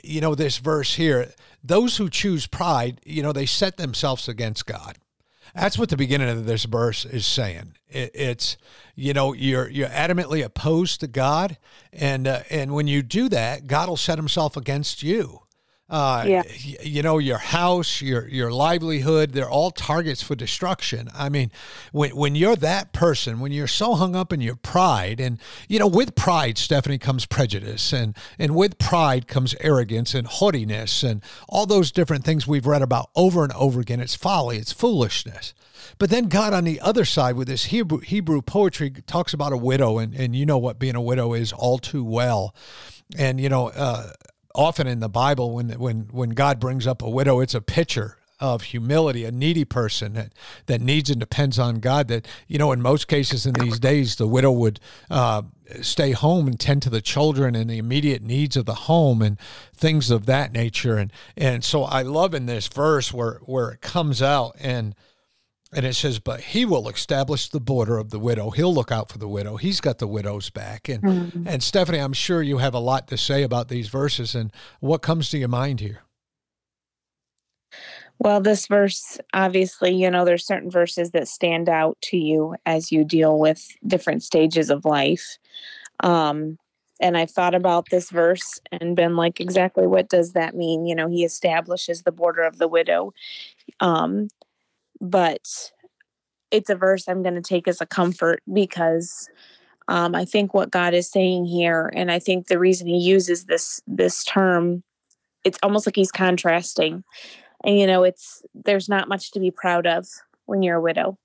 you 0.02 0.20
know, 0.20 0.34
this 0.34 0.58
verse 0.58 0.94
here, 0.94 1.32
those 1.62 1.96
who 1.96 2.08
choose 2.08 2.46
pride, 2.46 3.00
you 3.04 3.22
know, 3.22 3.32
they 3.32 3.46
set 3.46 3.76
themselves 3.76 4.28
against 4.28 4.66
God. 4.66 4.98
That's 5.54 5.78
what 5.78 5.90
the 5.90 5.96
beginning 5.96 6.30
of 6.30 6.46
this 6.46 6.64
verse 6.64 7.04
is 7.04 7.26
saying. 7.26 7.74
It, 7.88 8.10
it's, 8.14 8.56
you 8.94 9.12
know, 9.12 9.34
you're 9.34 9.68
you're 9.68 9.88
adamantly 9.88 10.44
opposed 10.44 11.00
to 11.00 11.06
God, 11.06 11.58
and 11.92 12.26
uh, 12.26 12.40
and 12.50 12.72
when 12.74 12.86
you 12.86 13.02
do 13.02 13.28
that, 13.28 13.66
God 13.66 13.88
will 13.88 13.96
set 13.96 14.18
Himself 14.18 14.56
against 14.56 15.02
you. 15.02 15.42
Uh, 15.92 16.24
yeah. 16.26 16.42
you 16.82 17.02
know, 17.02 17.18
your 17.18 17.36
house, 17.36 18.00
your 18.00 18.26
your 18.28 18.50
livelihood, 18.50 19.32
they're 19.32 19.48
all 19.48 19.70
targets 19.70 20.22
for 20.22 20.34
destruction. 20.34 21.10
I 21.14 21.28
mean, 21.28 21.52
when 21.92 22.16
when 22.16 22.34
you're 22.34 22.56
that 22.56 22.94
person, 22.94 23.40
when 23.40 23.52
you're 23.52 23.66
so 23.66 23.94
hung 23.94 24.16
up 24.16 24.32
in 24.32 24.40
your 24.40 24.56
pride, 24.56 25.20
and 25.20 25.38
you 25.68 25.78
know, 25.78 25.86
with 25.86 26.14
pride, 26.14 26.56
Stephanie 26.56 26.96
comes 26.96 27.26
prejudice, 27.26 27.92
and 27.92 28.16
and 28.38 28.56
with 28.56 28.78
pride 28.78 29.28
comes 29.28 29.54
arrogance 29.60 30.14
and 30.14 30.26
haughtiness, 30.26 31.02
and 31.02 31.22
all 31.46 31.66
those 31.66 31.92
different 31.92 32.24
things 32.24 32.46
we've 32.46 32.66
read 32.66 32.80
about 32.80 33.10
over 33.14 33.44
and 33.44 33.52
over 33.52 33.78
again. 33.78 34.00
It's 34.00 34.14
folly, 34.14 34.56
it's 34.56 34.72
foolishness. 34.72 35.52
But 35.98 36.08
then 36.08 36.28
God 36.28 36.54
on 36.54 36.64
the 36.64 36.80
other 36.80 37.04
side 37.04 37.36
with 37.36 37.48
this 37.48 37.66
Hebrew 37.66 37.98
Hebrew 37.98 38.40
poetry 38.40 38.90
talks 39.06 39.34
about 39.34 39.52
a 39.52 39.58
widow, 39.58 39.98
and 39.98 40.14
and 40.14 40.34
you 40.34 40.46
know 40.46 40.56
what 40.56 40.78
being 40.78 40.96
a 40.96 41.02
widow 41.02 41.34
is 41.34 41.52
all 41.52 41.76
too 41.76 42.02
well. 42.02 42.54
And 43.18 43.38
you 43.38 43.50
know, 43.50 43.68
uh, 43.68 44.12
often 44.54 44.86
in 44.86 45.00
the 45.00 45.08
Bible, 45.08 45.54
when 45.54 45.70
when 45.70 46.08
when 46.10 46.30
God 46.30 46.60
brings 46.60 46.86
up 46.86 47.02
a 47.02 47.10
widow, 47.10 47.40
it's 47.40 47.54
a 47.54 47.60
picture 47.60 48.18
of 48.42 48.62
humility, 48.62 49.24
a 49.24 49.30
needy 49.30 49.64
person 49.64 50.14
that, 50.14 50.32
that 50.66 50.80
needs 50.80 51.08
and 51.08 51.20
depends 51.20 51.60
on 51.60 51.78
God. 51.78 52.08
That, 52.08 52.26
you 52.48 52.58
know, 52.58 52.72
in 52.72 52.82
most 52.82 53.06
cases 53.06 53.46
in 53.46 53.54
these 53.54 53.78
days, 53.78 54.16
the 54.16 54.26
widow 54.26 54.50
would 54.50 54.80
uh, 55.08 55.42
stay 55.80 56.10
home 56.10 56.48
and 56.48 56.58
tend 56.58 56.82
to 56.82 56.90
the 56.90 57.00
children 57.00 57.54
and 57.54 57.70
the 57.70 57.78
immediate 57.78 58.20
needs 58.20 58.56
of 58.56 58.66
the 58.66 58.74
home 58.74 59.22
and 59.22 59.38
things 59.72 60.10
of 60.10 60.26
that 60.26 60.52
nature. 60.52 60.96
And, 60.96 61.12
and 61.36 61.62
so 61.62 61.84
I 61.84 62.02
love 62.02 62.34
in 62.34 62.46
this 62.46 62.66
verse 62.66 63.12
where, 63.12 63.34
where 63.44 63.70
it 63.70 63.80
comes 63.80 64.20
out 64.20 64.56
and 64.58 64.96
and 65.74 65.86
it 65.86 65.94
says, 65.94 66.18
but 66.18 66.40
he 66.40 66.64
will 66.64 66.88
establish 66.88 67.48
the 67.48 67.60
border 67.60 67.96
of 67.96 68.10
the 68.10 68.18
widow. 68.18 68.50
He'll 68.50 68.74
look 68.74 68.92
out 68.92 69.08
for 69.08 69.18
the 69.18 69.28
widow. 69.28 69.56
He's 69.56 69.80
got 69.80 69.98
the 69.98 70.06
widow's 70.06 70.50
back. 70.50 70.88
And 70.88 71.02
mm-hmm. 71.02 71.48
and 71.48 71.62
Stephanie, 71.62 71.98
I'm 71.98 72.12
sure 72.12 72.42
you 72.42 72.58
have 72.58 72.74
a 72.74 72.78
lot 72.78 73.08
to 73.08 73.16
say 73.16 73.42
about 73.42 73.68
these 73.68 73.88
verses. 73.88 74.34
And 74.34 74.52
what 74.80 75.02
comes 75.02 75.30
to 75.30 75.38
your 75.38 75.48
mind 75.48 75.80
here? 75.80 76.02
Well, 78.18 78.40
this 78.40 78.66
verse, 78.66 79.18
obviously, 79.32 79.94
you 79.94 80.10
know, 80.10 80.24
there's 80.24 80.46
certain 80.46 80.70
verses 80.70 81.10
that 81.10 81.26
stand 81.26 81.68
out 81.68 81.96
to 82.02 82.16
you 82.16 82.54
as 82.66 82.92
you 82.92 83.04
deal 83.04 83.38
with 83.38 83.66
different 83.86 84.22
stages 84.22 84.70
of 84.70 84.84
life. 84.84 85.38
Um, 86.00 86.58
and 87.00 87.16
I've 87.16 87.32
thought 87.32 87.54
about 87.54 87.88
this 87.90 88.10
verse 88.10 88.60
and 88.70 88.94
been 88.94 89.16
like, 89.16 89.40
exactly 89.40 89.88
what 89.88 90.08
does 90.08 90.34
that 90.34 90.54
mean? 90.54 90.86
You 90.86 90.94
know, 90.94 91.08
he 91.08 91.24
establishes 91.24 92.02
the 92.02 92.12
border 92.12 92.42
of 92.42 92.58
the 92.58 92.68
widow. 92.68 93.12
Um, 93.80 94.28
but 95.02 95.72
it's 96.52 96.70
a 96.70 96.76
verse 96.76 97.08
I'm 97.08 97.22
going 97.22 97.34
to 97.34 97.42
take 97.42 97.66
as 97.66 97.80
a 97.80 97.86
comfort 97.86 98.40
because 98.50 99.28
um, 99.88 100.14
I 100.14 100.24
think 100.24 100.54
what 100.54 100.70
God 100.70 100.94
is 100.94 101.10
saying 101.10 101.46
here, 101.46 101.90
and 101.94 102.10
I 102.10 102.20
think 102.20 102.46
the 102.46 102.58
reason 102.58 102.86
He 102.86 102.98
uses 102.98 103.44
this 103.44 103.82
this 103.86 104.24
term, 104.24 104.82
it's 105.44 105.58
almost 105.62 105.86
like 105.86 105.96
He's 105.96 106.12
contrasting, 106.12 107.02
and 107.64 107.78
you 107.78 107.86
know, 107.86 108.04
it's 108.04 108.42
there's 108.54 108.88
not 108.88 109.08
much 109.08 109.32
to 109.32 109.40
be 109.40 109.50
proud 109.50 109.86
of 109.86 110.06
when 110.46 110.62
you're 110.62 110.76
a 110.76 110.80
widow. 110.80 111.18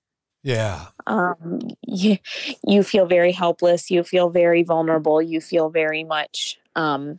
Yeah. 0.44 0.86
Um, 1.06 1.60
you, 1.86 2.18
you 2.66 2.82
feel 2.82 3.06
very 3.06 3.32
helpless. 3.32 3.92
You 3.92 4.04
feel 4.04 4.30
very 4.30 4.64
vulnerable. 4.64 5.22
You 5.22 5.42
feel 5.42 5.70
very 5.70 6.04
much. 6.04 6.58
Um, 6.76 7.18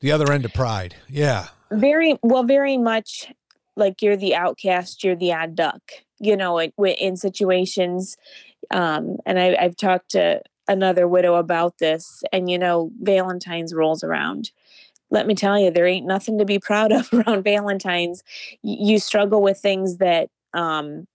the 0.00 0.12
other 0.12 0.30
end 0.32 0.44
of 0.44 0.54
pride. 0.54 0.94
Yeah. 1.08 1.48
Very 1.72 2.16
well, 2.22 2.44
very 2.44 2.78
much 2.78 3.32
like 3.78 4.02
you're 4.02 4.16
the 4.16 4.34
outcast, 4.34 5.04
you're 5.04 5.16
the 5.16 5.32
odd 5.32 5.54
duck, 5.54 5.80
you 6.18 6.36
know, 6.36 6.60
in 6.60 7.16
situations. 7.16 8.16
Um, 8.70 9.16
and 9.24 9.38
I, 9.38 9.56
I've 9.58 9.76
talked 9.76 10.10
to 10.10 10.42
another 10.66 11.08
widow 11.08 11.36
about 11.36 11.78
this, 11.78 12.22
and 12.32 12.50
you 12.50 12.58
know, 12.58 12.90
Valentine's 13.00 13.74
rolls 13.74 14.04
around. 14.04 14.50
Let 15.10 15.26
me 15.26 15.34
tell 15.34 15.58
you, 15.58 15.70
there 15.70 15.86
ain't 15.86 16.06
nothing 16.06 16.38
to 16.38 16.44
be 16.44 16.58
proud 16.58 16.92
of 16.92 17.08
around 17.12 17.44
Valentine's. 17.44 18.22
You 18.62 18.98
struggle 18.98 19.42
with 19.42 19.58
things 19.58 19.98
that 19.98 20.28
um, 20.52 21.06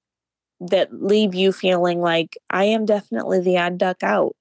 that 0.70 0.93
leave 0.93 1.36
you 1.36 1.51
feeling 1.51 2.00
like 2.00 2.38
I 2.50 2.65
am 2.65 2.86
definitely 2.86 3.39
the 3.39 3.58
odd 3.58 3.77
duck 3.77 4.01
out. 4.03 4.36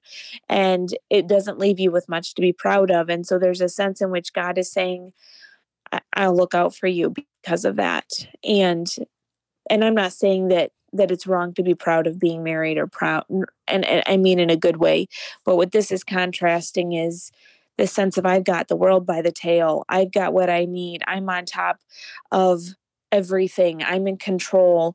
And 0.49 0.97
it 1.11 1.27
doesn't 1.27 1.59
leave 1.59 1.81
you 1.81 1.91
with 1.91 2.09
much 2.09 2.35
to 2.35 2.43
be 2.43 2.53
proud 2.53 2.91
of. 2.91 3.09
And 3.09 3.27
so 3.27 3.39
there's 3.39 3.61
a 3.61 3.69
sense 3.69 4.01
in 4.01 4.11
which 4.11 4.33
God 4.33 4.59
is 4.59 4.71
saying, 4.71 5.13
I'll 6.15 6.37
look 6.37 6.55
out 6.55 6.75
for 6.75 6.87
you 6.87 7.11
because 7.11 7.65
of 7.65 7.77
that. 7.77 8.07
And 8.45 8.89
and 9.71 9.85
I'm 9.85 9.95
not 9.95 10.13
saying 10.13 10.49
that 10.49 10.73
that 10.93 11.11
it's 11.11 11.27
wrong 11.27 11.55
to 11.55 11.63
be 11.63 11.75
proud 11.75 12.07
of 12.07 12.21
being 12.21 12.43
married 12.43 12.77
or 12.77 12.87
proud 12.87 13.25
and, 13.31 13.47
and 13.69 14.03
I 14.07 14.17
mean 14.17 14.39
in 14.39 14.51
a 14.51 14.57
good 14.57 14.77
way. 14.77 15.09
But 15.45 15.57
what 15.57 15.73
this 15.73 15.91
is 15.91 16.05
contrasting 16.05 16.93
is 16.93 17.31
the 17.79 17.87
sense 17.87 18.19
of 18.19 18.27
I've 18.27 18.45
got 18.45 18.69
the 18.69 18.77
world 18.77 19.07
by 19.07 19.23
the 19.23 19.33
tail. 19.33 19.85
I've 19.89 20.13
got 20.13 20.35
what 20.35 20.51
I 20.51 20.67
need. 20.67 21.03
I'm 21.07 21.29
on 21.31 21.47
top 21.47 21.79
of 22.31 22.61
everything. 23.11 23.83
I'm 23.83 24.07
in 24.07 24.19
control. 24.19 24.95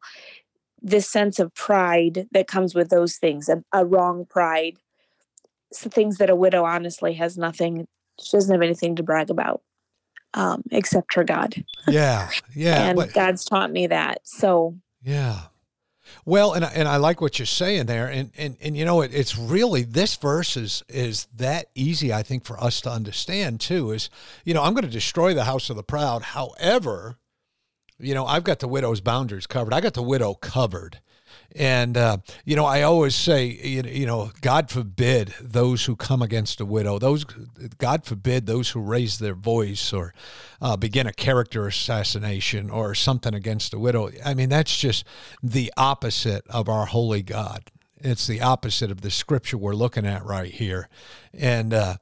This 0.81 1.09
sense 1.09 1.39
of 1.39 1.53
pride 1.55 2.27
that 2.31 2.47
comes 2.47 2.75
with 2.75 2.89
those 2.89 3.17
things, 3.17 3.49
a, 3.49 3.63
a 3.73 3.83
wrong 3.83 4.25
pride, 4.29 4.77
so 5.73 5.89
things 5.89 6.17
that 6.17 6.29
a 6.29 6.35
widow 6.35 6.65
honestly 6.65 7.13
has 7.15 7.37
nothing, 7.37 7.87
she 8.21 8.37
doesn't 8.37 8.53
have 8.53 8.61
anything 8.61 8.95
to 8.95 9.03
brag 9.03 9.29
about 9.29 9.61
um, 10.33 10.63
except 10.71 11.13
for 11.13 11.23
God. 11.23 11.55
Yeah, 11.87 12.29
yeah. 12.55 12.89
and 12.89 12.97
but, 12.97 13.13
God's 13.13 13.45
taught 13.45 13.71
me 13.71 13.87
that. 13.87 14.21
So 14.27 14.75
yeah. 15.03 15.43
Well, 16.25 16.53
and 16.53 16.65
and 16.65 16.87
I 16.87 16.97
like 16.97 17.21
what 17.21 17.39
you're 17.39 17.45
saying 17.45 17.85
there, 17.85 18.07
and 18.07 18.31
and 18.37 18.57
and 18.61 18.75
you 18.75 18.85
know, 18.85 19.01
it, 19.01 19.13
it's 19.13 19.37
really 19.37 19.83
this 19.83 20.15
verse 20.15 20.57
is 20.57 20.83
is 20.89 21.25
that 21.37 21.67
easy, 21.75 22.13
I 22.13 22.23
think, 22.23 22.43
for 22.45 22.61
us 22.61 22.81
to 22.81 22.89
understand 22.89 23.61
too. 23.61 23.91
Is 23.91 24.09
you 24.43 24.53
know, 24.53 24.63
I'm 24.63 24.73
going 24.73 24.85
to 24.85 24.91
destroy 24.91 25.33
the 25.33 25.45
house 25.45 25.69
of 25.69 25.75
the 25.75 25.83
proud. 25.83 26.23
However, 26.23 27.17
you 27.99 28.13
know, 28.13 28.25
I've 28.25 28.43
got 28.43 28.59
the 28.59 28.67
widow's 28.67 29.01
boundaries 29.01 29.47
covered. 29.47 29.73
I 29.73 29.81
got 29.81 29.93
the 29.93 30.03
widow 30.03 30.33
covered. 30.33 30.99
And, 31.55 31.97
uh, 31.97 32.17
you 32.45 32.55
know, 32.55 32.65
I 32.65 32.83
always 32.83 33.15
say, 33.15 33.45
you 33.45 34.05
know, 34.05 34.31
God 34.41 34.69
forbid 34.69 35.33
those 35.41 35.85
who 35.85 35.95
come 35.95 36.21
against 36.21 36.61
a 36.61 36.65
widow, 36.65 36.99
those, 36.99 37.25
God 37.77 38.05
forbid 38.05 38.45
those 38.45 38.69
who 38.69 38.79
raise 38.79 39.17
their 39.17 39.33
voice 39.33 39.91
or 39.91 40.13
uh, 40.61 40.77
begin 40.77 41.07
a 41.07 41.13
character 41.13 41.65
assassination 41.67 42.69
or 42.69 42.93
something 42.93 43.33
against 43.33 43.73
a 43.73 43.79
widow. 43.79 44.09
I 44.23 44.33
mean, 44.33 44.49
that's 44.49 44.77
just 44.77 45.05
the 45.41 45.73
opposite 45.77 46.45
of 46.47 46.69
our 46.69 46.85
holy 46.85 47.23
God. 47.23 47.71
It's 47.99 48.27
the 48.27 48.41
opposite 48.41 48.91
of 48.91 49.01
the 49.01 49.09
scripture 49.09 49.57
we're 49.57 49.73
looking 49.73 50.05
at 50.05 50.23
right 50.23 50.51
here. 50.51 50.89
And, 51.33 51.73
uh, 51.73 51.97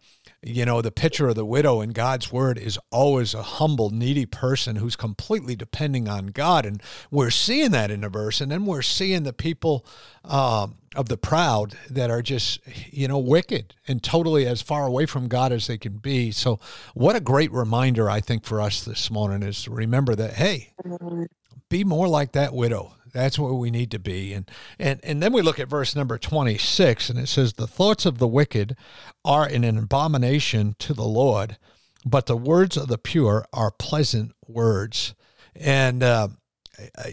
you 0.48 0.64
know, 0.64 0.80
the 0.80 0.92
picture 0.92 1.28
of 1.28 1.34
the 1.34 1.44
widow 1.44 1.82
in 1.82 1.90
God's 1.90 2.32
word 2.32 2.60
is 2.60 2.78
always 2.92 3.34
a 3.34 3.42
humble, 3.42 3.90
needy 3.90 4.28
person 4.28 4.76
who's 4.76 4.96
completely 4.96 5.56
depending 5.56 6.08
on 6.08 6.28
God. 6.28 6.68
And 6.68 6.84
we're 7.10 7.32
seeing 7.32 7.72
that 7.72 7.90
in 7.90 8.02
the 8.02 8.10
verse. 8.10 8.40
And 8.40 8.52
then 8.52 8.68
we're 8.68 8.84
seeing 8.84 9.24
the 9.24 9.34
people 9.34 9.88
um, 10.24 10.76
of 10.96 11.10
the 11.10 11.18
proud 11.18 11.76
that 11.90 12.12
are 12.12 12.22
just, 12.22 12.60
you 12.92 13.08
know, 13.08 13.18
wicked 13.18 13.74
and 13.88 14.04
totally 14.04 14.46
as 14.46 14.62
far 14.62 14.86
away 14.86 15.08
from 15.08 15.28
God 15.28 15.52
as 15.52 15.66
they 15.66 15.80
can 15.80 15.98
be. 15.98 16.30
So, 16.30 16.60
what 16.94 17.16
a 17.16 17.22
great 17.22 17.52
reminder, 17.52 18.08
I 18.08 18.20
think, 18.20 18.46
for 18.46 18.62
us 18.62 18.84
this 18.84 19.10
morning 19.10 19.42
is 19.42 19.64
to 19.64 19.72
remember 19.72 20.14
that, 20.14 20.34
hey, 20.34 20.74
be 21.70 21.84
more 21.84 22.08
like 22.08 22.34
that 22.34 22.54
widow 22.54 22.94
That's 23.16 23.40
where 23.40 23.54
we 23.54 23.72
need 23.72 23.90
to 23.92 24.00
be. 24.00 24.34
And 24.34 24.50
and 24.78 25.00
and 25.04 25.24
then 25.24 25.34
we 25.34 25.42
look 25.42 25.60
at 25.60 25.70
verse 25.70 25.96
number 25.96 26.18
26 26.18 27.10
and 27.10 27.18
it 27.18 27.28
says 27.28 27.54
the 27.54 27.66
thoughts 27.66 28.06
of 28.06 28.20
the 28.20 28.28
wicked 28.28 28.76
are 29.24 29.46
an 29.46 29.64
abomination 29.64 30.76
to 30.80 30.94
the 30.94 31.06
Lord, 31.06 31.58
but 32.06 32.26
the 32.26 32.38
words 32.38 32.78
of 32.78 32.90
the 32.90 32.98
pure 32.98 33.46
are 33.54 33.72
pleasant 33.72 34.34
words. 34.48 35.16
And 35.56 36.04
uh, 36.04 36.28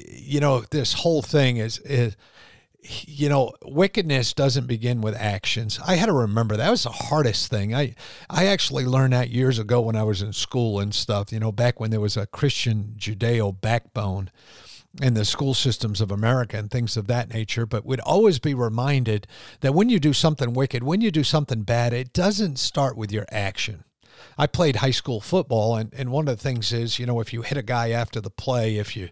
you 0.08 0.40
know, 0.40 0.62
this 0.70 0.94
whole 0.94 1.22
thing 1.22 1.56
is 1.56 1.78
is 1.78 2.16
you 2.84 3.28
know, 3.28 3.52
wickedness 3.64 4.32
doesn't 4.32 4.66
begin 4.66 5.00
with 5.00 5.14
actions. 5.14 5.78
I 5.86 5.94
had 5.94 6.06
to 6.06 6.12
remember 6.12 6.56
that 6.56 6.70
was 6.70 6.82
the 6.82 6.90
hardest 6.90 7.48
thing. 7.48 7.74
I 7.74 7.94
I 8.28 8.46
actually 8.46 8.84
learned 8.84 9.12
that 9.12 9.30
years 9.30 9.58
ago 9.58 9.80
when 9.80 9.94
I 9.94 10.02
was 10.02 10.20
in 10.20 10.32
school 10.32 10.80
and 10.80 10.92
stuff. 10.92 11.32
You 11.32 11.38
know, 11.38 11.52
back 11.52 11.78
when 11.78 11.90
there 11.90 12.00
was 12.00 12.16
a 12.16 12.26
Christian 12.26 12.94
Judeo 12.98 13.58
backbone 13.60 14.30
in 15.00 15.14
the 15.14 15.24
school 15.24 15.54
systems 15.54 16.00
of 16.00 16.10
America 16.10 16.56
and 16.56 16.70
things 16.70 16.96
of 16.96 17.06
that 17.06 17.32
nature. 17.32 17.64
But 17.64 17.86
we'd 17.86 18.00
always 18.00 18.38
be 18.38 18.54
reminded 18.54 19.26
that 19.60 19.74
when 19.74 19.88
you 19.88 19.98
do 19.98 20.12
something 20.12 20.52
wicked, 20.52 20.82
when 20.82 21.00
you 21.00 21.10
do 21.10 21.24
something 21.24 21.62
bad, 21.62 21.92
it 21.92 22.12
doesn't 22.12 22.58
start 22.58 22.96
with 22.96 23.10
your 23.10 23.26
action. 23.30 23.84
I 24.36 24.46
played 24.46 24.76
high 24.76 24.90
school 24.90 25.20
football, 25.20 25.76
and, 25.76 25.92
and 25.94 26.10
one 26.10 26.28
of 26.28 26.36
the 26.36 26.42
things 26.42 26.72
is, 26.72 26.98
you 26.98 27.06
know, 27.06 27.20
if 27.20 27.32
you 27.32 27.42
hit 27.42 27.58
a 27.58 27.62
guy 27.62 27.90
after 27.90 28.20
the 28.20 28.30
play, 28.30 28.76
if 28.76 28.96
you 28.96 29.08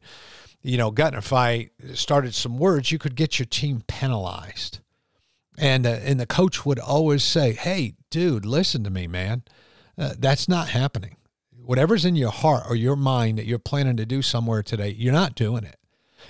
you 0.62 0.76
know, 0.76 0.90
got 0.90 1.12
in 1.12 1.18
a 1.18 1.22
fight, 1.22 1.70
started 1.94 2.34
some 2.34 2.58
words, 2.58 2.92
you 2.92 2.99
could 2.99 3.14
get 3.14 3.38
your 3.38 3.46
team 3.46 3.82
penalized. 3.87 4.80
And 5.58 5.87
uh, 5.87 5.90
and 6.02 6.18
the 6.18 6.26
coach 6.26 6.64
would 6.64 6.78
always 6.78 7.22
say, 7.22 7.52
"Hey, 7.52 7.94
dude, 8.08 8.46
listen 8.46 8.82
to 8.84 8.90
me, 8.90 9.06
man. 9.06 9.42
Uh, 9.99 10.14
that's 10.18 10.49
not 10.49 10.68
happening. 10.68 11.16
Whatever's 11.70 12.04
in 12.04 12.16
your 12.16 12.32
heart 12.32 12.64
or 12.68 12.74
your 12.74 12.96
mind 12.96 13.38
that 13.38 13.46
you're 13.46 13.60
planning 13.60 13.96
to 13.96 14.04
do 14.04 14.22
somewhere 14.22 14.60
today, 14.60 14.88
you're 14.88 15.12
not 15.12 15.36
doing 15.36 15.62
it. 15.62 15.76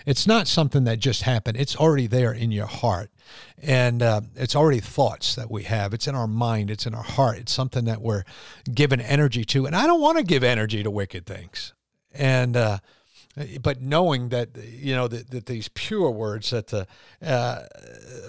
It's 0.05 0.27
not 0.27 0.47
something 0.47 0.85
that 0.85 0.99
just 0.99 1.23
happened. 1.23 1.57
It's 1.57 1.75
already 1.75 2.07
there 2.07 2.31
in 2.31 2.53
your 2.53 2.67
heart, 2.67 3.11
and 3.57 4.03
uh, 4.03 4.21
it's 4.37 4.55
already 4.55 4.81
thoughts 4.81 5.35
that 5.37 5.51
we 5.51 5.63
have. 5.63 5.95
It's 5.95 6.07
in 6.07 6.15
our 6.15 6.27
mind. 6.27 6.71
It's 6.71 6.85
in 6.85 6.95
our 6.95 7.03
heart. 7.03 7.39
It's 7.39 7.55
something 7.55 7.87
that 7.87 8.03
we're 8.03 8.25
giving 8.75 9.01
energy 9.01 9.47
to. 9.47 9.65
And 9.65 9.75
I 9.75 9.87
don't 9.87 10.03
want 10.03 10.19
to 10.19 10.25
give 10.25 10.45
energy 10.45 10.83
to 10.83 10.91
wicked 10.91 11.25
things. 11.25 11.73
And 12.13 12.55
uh, 12.55 12.81
but 13.63 13.81
knowing 13.81 14.29
that 14.29 14.51
you 14.63 14.95
know 14.95 15.09
that, 15.09 15.31
that 15.31 15.47
these 15.47 15.69
pure 15.69 16.11
words 16.11 16.51
that 16.51 16.67
the 16.67 16.87
uh, 17.23 17.63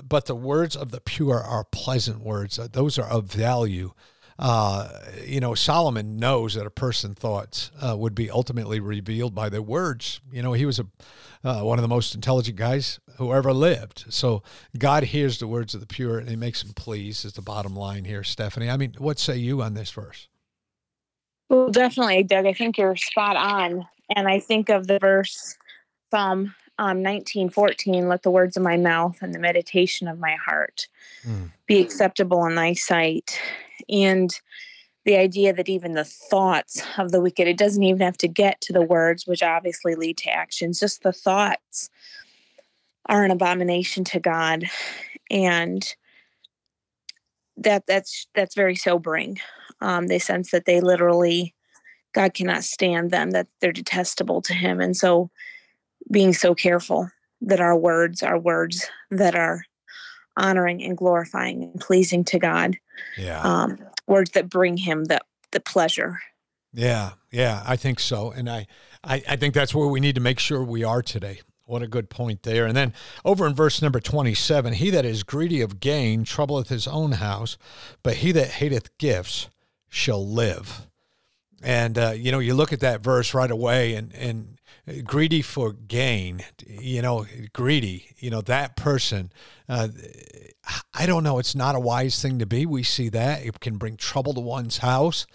but 0.02 0.28
the 0.28 0.36
words 0.36 0.78
of 0.78 0.92
the 0.92 1.02
pure 1.02 1.44
are 1.44 1.66
pleasant 1.66 2.22
words 2.22 2.56
those 2.72 2.98
are 2.98 3.10
of 3.10 3.26
value 3.26 3.92
uh, 4.40 4.90
you 5.26 5.40
know 5.40 5.54
solomon 5.56 6.18
knows 6.18 6.54
that 6.54 6.66
a 6.66 6.72
person 6.72 7.14
thoughts 7.16 7.72
uh, 7.82 7.96
would 7.98 8.16
be 8.16 8.30
ultimately 8.30 8.80
revealed 8.80 9.36
by 9.36 9.50
their 9.50 9.62
words. 9.62 10.22
You 10.32 10.42
know 10.42 10.54
he 10.54 10.66
was 10.66 10.80
a 10.80 10.88
uh, 11.44 11.62
one 11.62 11.80
of 11.80 11.82
the 11.82 11.88
most 11.88 12.14
intelligent 12.14 12.56
guys 12.56 13.00
who 13.18 13.34
ever 13.34 13.54
lived. 13.54 14.06
So 14.10 14.44
god 14.78 15.04
hears 15.04 15.40
the 15.40 15.48
words 15.48 15.74
of 15.74 15.82
the 15.82 15.88
pure 15.88 16.20
and 16.20 16.30
he 16.30 16.36
makes 16.36 16.64
them 16.64 16.74
pleased 16.74 17.26
is 17.26 17.34
the 17.34 17.42
bottom 17.42 17.76
line 17.76 18.06
here 18.06 18.24
stephanie. 18.24 18.70
I 18.70 18.78
mean 18.78 18.96
what 18.98 19.20
say 19.20 19.38
you 19.38 19.62
on 19.62 19.74
this 19.74 19.92
verse? 19.92 20.28
Well, 21.52 21.70
definitely, 21.70 22.24
Doug. 22.24 22.46
I 22.46 22.54
think 22.54 22.78
you're 22.78 22.96
spot 22.96 23.36
on. 23.36 23.86
And 24.16 24.28
I 24.28 24.40
think 24.40 24.70
of 24.70 24.88
the 24.88 25.00
verse 25.00 25.58
Psalm 26.10 26.56
um, 26.78 27.04
1914 27.04 28.08
let 28.08 28.24
the 28.24 28.32
words 28.32 28.58
of 28.58 28.64
my 28.64 28.78
mouth 28.78 29.18
and 29.22 29.34
the 29.34 29.40
meditation 29.40 30.08
of 30.08 30.20
my 30.20 30.36
heart 30.36 30.88
mm. 31.26 31.52
be 31.68 31.80
acceptable 31.80 32.46
in 32.46 32.56
thy 32.56 32.74
sight 32.74 33.40
and 33.90 34.40
the 35.04 35.18
idea 35.18 35.52
that 35.52 35.70
even 35.70 35.94
the 35.94 36.06
thoughts 36.06 36.84
of 36.98 37.12
the 37.12 37.22
wicked 37.22 37.48
it 37.48 37.58
doesn't 37.58 37.84
even 37.84 38.02
have 38.02 38.18
to 38.18 38.28
get 38.28 38.60
to 38.62 38.74
the 38.74 38.82
words 38.82 39.28
which 39.28 39.44
obviously 39.44 39.96
lead 39.96 40.18
to 40.18 40.30
actions 40.30 40.80
just 40.80 41.04
the 41.04 41.14
thoughts 41.14 41.90
are 43.08 43.24
an 43.24 43.32
abomination 43.32 44.04
to 44.04 44.20
god 44.20 44.64
and 45.30 45.96
that 47.58 47.86
that's 47.86 48.28
that's 48.34 48.56
very 48.56 48.76
sobering 48.76 49.38
um, 49.82 50.08
they 50.08 50.20
sense 50.20 50.52
that 50.52 50.66
they 50.66 50.80
literally 50.80 51.54
God 52.14 52.34
cannot 52.34 52.64
stand 52.64 53.12
them, 53.12 53.32
that 53.32 53.48
they're 53.60 53.72
detestable 53.72 54.42
to 54.44 54.54
him. 54.54 54.82
And 54.82 54.96
so 54.96 55.30
being 56.10 56.34
so 56.34 56.56
careful 56.56 57.10
that 57.42 57.60
our 57.60 57.78
words 57.78 58.24
are 58.24 58.40
words 58.40 58.86
that 59.10 59.36
are 59.36 59.64
honoring 60.38 60.84
and 60.84 60.98
glorifying 60.98 61.64
and 61.64 61.80
pleasing 61.80 62.24
to 62.26 62.40
God. 62.40 62.78
Yeah. 63.18 63.42
Um, 63.42 63.80
words 64.08 64.32
that 64.32 64.50
bring 64.50 64.78
him 64.78 65.06
the, 65.06 65.20
the 65.52 65.60
pleasure. 65.60 66.20
Yeah, 66.74 67.12
yeah, 67.32 67.64
I 67.68 67.76
think 67.76 68.00
so. 68.00 68.32
And 68.32 68.50
I, 68.50 68.68
I, 69.04 69.22
I 69.28 69.36
think 69.36 69.54
that's 69.54 69.76
where 69.76 69.88
we 69.88 70.00
need 70.00 70.16
to 70.16 70.22
make 70.22 70.40
sure 70.40 70.64
we 70.64 70.84
are 70.84 71.02
today. 71.02 71.42
What 71.66 71.82
a 71.82 71.88
good 71.88 72.10
point 72.10 72.44
there. 72.44 72.66
And 72.66 72.76
then 72.76 72.94
over 73.24 73.48
in 73.48 73.54
verse 73.54 73.82
number 73.82 74.00
27, 74.00 74.74
he 74.74 74.90
that 74.90 75.06
is 75.06 75.24
greedy 75.24 75.62
of 75.62 75.80
gain 75.80 76.24
troubleth 76.24 76.70
his 76.70 76.88
own 76.88 77.14
house, 77.14 77.58
but 78.04 78.18
he 78.18 78.32
that 78.34 78.50
hateth 78.50 78.98
gifts 78.98 79.50
shall 79.90 80.26
live. 80.26 80.88
And 81.64 81.98
uh, 81.98 82.14
you 82.16 82.32
know, 82.32 82.40
you 82.40 82.54
look 82.54 82.74
at 82.74 82.80
that 82.80 83.02
verse 83.02 83.34
right 83.34 83.52
away, 83.52 83.94
and 83.96 84.14
and 84.14 84.58
greedy 85.04 85.42
for 85.42 85.74
gain. 85.74 86.44
You 86.66 87.02
know, 87.02 87.26
greedy. 87.54 88.16
You 88.18 88.32
know 88.32 88.42
that 88.42 88.76
person. 88.76 89.32
Uh, 89.70 89.90
I 90.94 91.06
don't 91.06 91.24
know. 91.24 91.40
It's 91.40 91.56
not 91.56 91.76
a 91.76 91.80
wise 91.80 92.22
thing 92.22 92.40
to 92.40 92.46
be. 92.46 92.66
We 92.66 92.84
see 92.84 93.10
that 93.10 93.46
it 93.46 93.60
can 93.60 93.78
bring 93.78 93.98
trouble 93.98 94.34
to 94.34 94.42
one's 94.42 94.80
house. 94.80 95.26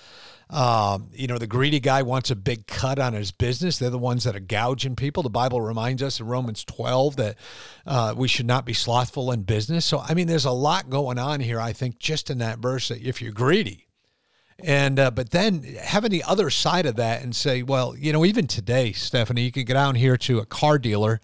Um, 0.48 1.10
you 1.12 1.26
know, 1.26 1.38
the 1.38 1.48
greedy 1.48 1.80
guy 1.80 2.02
wants 2.02 2.30
a 2.30 2.36
big 2.36 2.68
cut 2.68 3.00
on 3.00 3.14
his 3.14 3.32
business. 3.32 3.78
They're 3.78 3.90
the 3.90 3.98
ones 3.98 4.24
that 4.24 4.36
are 4.36 4.40
gouging 4.40 4.94
people. 4.94 5.24
The 5.24 5.30
Bible 5.30 5.60
reminds 5.60 6.02
us 6.02 6.20
in 6.20 6.26
Romans 6.26 6.64
12 6.64 7.16
that 7.16 7.36
uh, 7.84 8.14
we 8.16 8.28
should 8.28 8.46
not 8.46 8.64
be 8.64 8.72
slothful 8.72 9.32
in 9.32 9.42
business. 9.42 9.84
So, 9.84 9.98
I 9.98 10.14
mean, 10.14 10.28
there's 10.28 10.44
a 10.44 10.52
lot 10.52 10.88
going 10.88 11.18
on 11.18 11.40
here, 11.40 11.60
I 11.60 11.72
think, 11.72 11.98
just 11.98 12.30
in 12.30 12.38
that 12.38 12.60
verse 12.60 12.88
that 12.88 13.02
if 13.02 13.20
you're 13.20 13.32
greedy, 13.32 13.85
and 14.58 14.98
uh, 14.98 15.10
but 15.10 15.30
then 15.30 15.62
having 15.62 16.10
the 16.10 16.24
other 16.24 16.48
side 16.48 16.86
of 16.86 16.96
that 16.96 17.22
and 17.22 17.36
say, 17.36 17.62
well, 17.62 17.94
you 17.96 18.12
know, 18.12 18.24
even 18.24 18.46
today, 18.46 18.92
Stephanie, 18.92 19.42
you 19.42 19.52
could 19.52 19.66
go 19.66 19.74
down 19.74 19.96
here 19.96 20.16
to 20.16 20.38
a 20.38 20.46
car 20.46 20.78
dealer, 20.78 21.20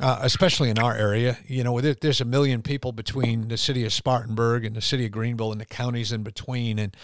uh, 0.00 0.18
especially 0.22 0.68
in 0.68 0.78
our 0.78 0.92
area. 0.92 1.38
You 1.46 1.62
know, 1.62 1.80
there's 1.80 2.20
a 2.20 2.24
million 2.24 2.62
people 2.62 2.90
between 2.90 3.46
the 3.46 3.56
city 3.56 3.84
of 3.84 3.92
Spartanburg 3.92 4.64
and 4.64 4.74
the 4.74 4.80
city 4.80 5.06
of 5.06 5.12
Greenville 5.12 5.52
and 5.52 5.60
the 5.60 5.66
counties 5.66 6.10
in 6.10 6.24
between, 6.24 6.80
and 6.80 6.96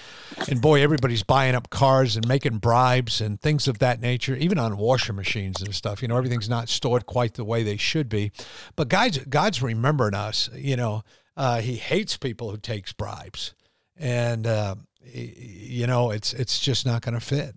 and 0.48 0.60
boy, 0.60 0.82
everybody's 0.82 1.22
buying 1.22 1.54
up 1.54 1.70
cars 1.70 2.16
and 2.16 2.26
making 2.26 2.58
bribes 2.58 3.20
and 3.20 3.40
things 3.40 3.68
of 3.68 3.78
that 3.78 4.00
nature. 4.00 4.34
Even 4.34 4.58
on 4.58 4.76
washing 4.76 5.14
machines 5.14 5.62
and 5.62 5.72
stuff, 5.72 6.02
you 6.02 6.08
know, 6.08 6.16
everything's 6.16 6.48
not 6.48 6.68
stored 6.68 7.06
quite 7.06 7.34
the 7.34 7.44
way 7.44 7.62
they 7.62 7.76
should 7.76 8.08
be. 8.08 8.32
But 8.74 8.88
God's 8.88 9.18
God's 9.18 9.62
remembering 9.62 10.14
us. 10.14 10.50
You 10.52 10.74
know, 10.74 11.04
uh, 11.36 11.60
He 11.60 11.76
hates 11.76 12.16
people 12.16 12.50
who 12.50 12.56
takes 12.56 12.92
bribes, 12.92 13.54
and 13.96 14.48
uh, 14.48 14.74
you 15.12 15.86
know, 15.86 16.10
it's 16.10 16.32
it's 16.32 16.58
just 16.58 16.86
not 16.86 17.02
going 17.02 17.14
to 17.14 17.20
fit. 17.20 17.54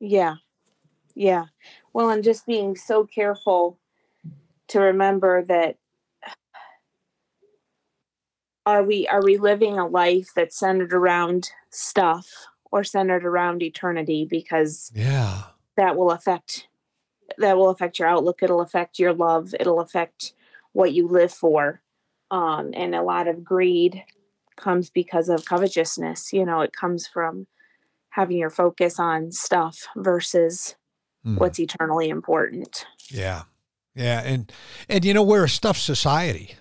Yeah. 0.00 0.36
Yeah. 1.14 1.46
Well, 1.92 2.10
and 2.10 2.24
just 2.24 2.46
being 2.46 2.76
so 2.76 3.04
careful 3.04 3.78
to 4.68 4.80
remember 4.80 5.44
that 5.44 5.76
are 8.64 8.82
we 8.82 9.06
are 9.08 9.22
we 9.22 9.36
living 9.36 9.78
a 9.78 9.86
life 9.86 10.28
that's 10.34 10.58
centered 10.58 10.92
around 10.92 11.50
stuff 11.70 12.26
or 12.70 12.84
centered 12.84 13.24
around 13.24 13.62
eternity 13.62 14.26
because 14.28 14.90
yeah 14.94 15.42
that 15.76 15.96
will 15.96 16.10
affect 16.10 16.68
that 17.38 17.56
will 17.56 17.70
affect 17.70 17.98
your 17.98 18.08
outlook 18.08 18.42
it'll 18.42 18.60
affect 18.60 18.98
your 18.98 19.12
love 19.12 19.54
it'll 19.58 19.80
affect 19.80 20.32
what 20.72 20.92
you 20.92 21.08
live 21.08 21.32
for 21.32 21.82
um, 22.30 22.70
and 22.74 22.94
a 22.94 23.02
lot 23.02 23.28
of 23.28 23.44
greed 23.44 24.02
comes 24.62 24.88
because 24.88 25.28
of 25.28 25.44
covetousness. 25.44 26.32
You 26.32 26.46
know, 26.46 26.60
it 26.60 26.72
comes 26.72 27.06
from 27.06 27.46
having 28.10 28.36
your 28.38 28.50
focus 28.50 28.98
on 28.98 29.32
stuff 29.32 29.86
versus 29.96 30.76
mm. 31.26 31.38
what's 31.38 31.58
eternally 31.58 32.08
important. 32.08 32.86
Yeah. 33.08 33.42
Yeah. 33.94 34.20
And, 34.20 34.52
and, 34.88 35.04
you 35.04 35.12
know, 35.14 35.22
we're 35.22 35.44
a 35.44 35.48
stuff 35.48 35.76
society. 35.76 36.54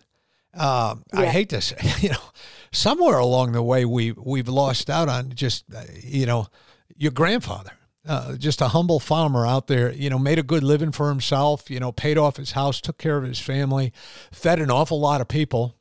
Um, 0.53 1.03
yeah. 1.13 1.21
I 1.21 1.25
hate 1.27 1.49
this, 1.49 1.73
you 2.01 2.09
know, 2.09 2.23
somewhere 2.71 3.19
along 3.19 3.53
the 3.53 3.63
way, 3.63 3.85
we, 3.85 4.11
we've 4.11 4.49
lost 4.49 4.89
out 4.89 5.07
on 5.07 5.31
just, 5.33 5.65
uh, 5.73 5.83
you 6.03 6.25
know, 6.25 6.47
your 6.95 7.11
grandfather. 7.11 7.71
Uh, 8.03 8.35
just 8.35 8.61
a 8.61 8.69
humble 8.69 8.99
farmer 8.99 9.45
out 9.45 9.67
there, 9.67 9.91
you 9.91 10.09
know, 10.09 10.17
made 10.17 10.39
a 10.39 10.43
good 10.43 10.63
living 10.63 10.91
for 10.91 11.09
himself, 11.09 11.69
you 11.69 11.79
know, 11.79 11.91
paid 11.91 12.17
off 12.17 12.37
his 12.37 12.53
house, 12.53 12.81
took 12.81 12.97
care 12.97 13.15
of 13.15 13.23
his 13.23 13.39
family, 13.39 13.93
fed 14.31 14.59
an 14.59 14.71
awful 14.71 14.99
lot 14.99 15.21
of 15.21 15.27
people. 15.27 15.75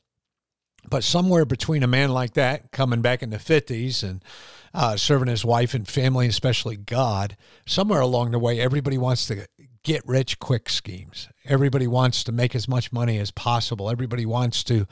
But 0.89 1.05
somewhere 1.05 1.45
between 1.45 1.83
a 1.83 1.89
man 1.89 2.11
like 2.11 2.35
that 2.35 2.71
coming 2.73 3.03
back 3.03 3.23
in 3.23 3.31
the 3.31 3.39
50s 3.39 4.03
and 4.03 4.25
uh, 4.73 4.97
serving 4.97 5.29
his 5.29 5.45
wife 5.45 5.75
and 5.75 5.87
family, 5.87 6.27
especially 6.27 6.77
God, 6.77 7.37
somewhere 7.67 8.01
along 8.01 8.31
the 8.31 8.39
way, 8.39 8.61
everybody 8.61 8.99
wants 8.99 9.27
to 9.27 9.47
get 9.83 10.07
rich 10.07 10.39
quick 10.39 10.69
schemes. 10.69 11.29
Everybody 11.45 11.87
wants 11.87 12.23
to 12.25 12.33
make 12.33 12.55
as 12.55 12.69
much 12.69 12.93
money 12.93 13.19
as 13.19 13.31
possible. 13.31 13.91
Everybody 13.91 14.27
wants 14.27 14.63
to, 14.65 14.87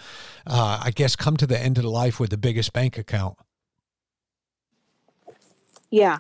uh, 0.47 0.81
I 0.85 0.91
guess, 0.91 1.17
come 1.17 1.37
to 1.37 1.47
the 1.47 1.59
end 1.59 1.79
of 1.79 1.85
the 1.85 1.91
life 1.91 2.19
with 2.19 2.31
the 2.31 2.39
biggest 2.39 2.73
bank 2.73 2.99
account. 2.99 3.37
Yeah. 5.91 6.19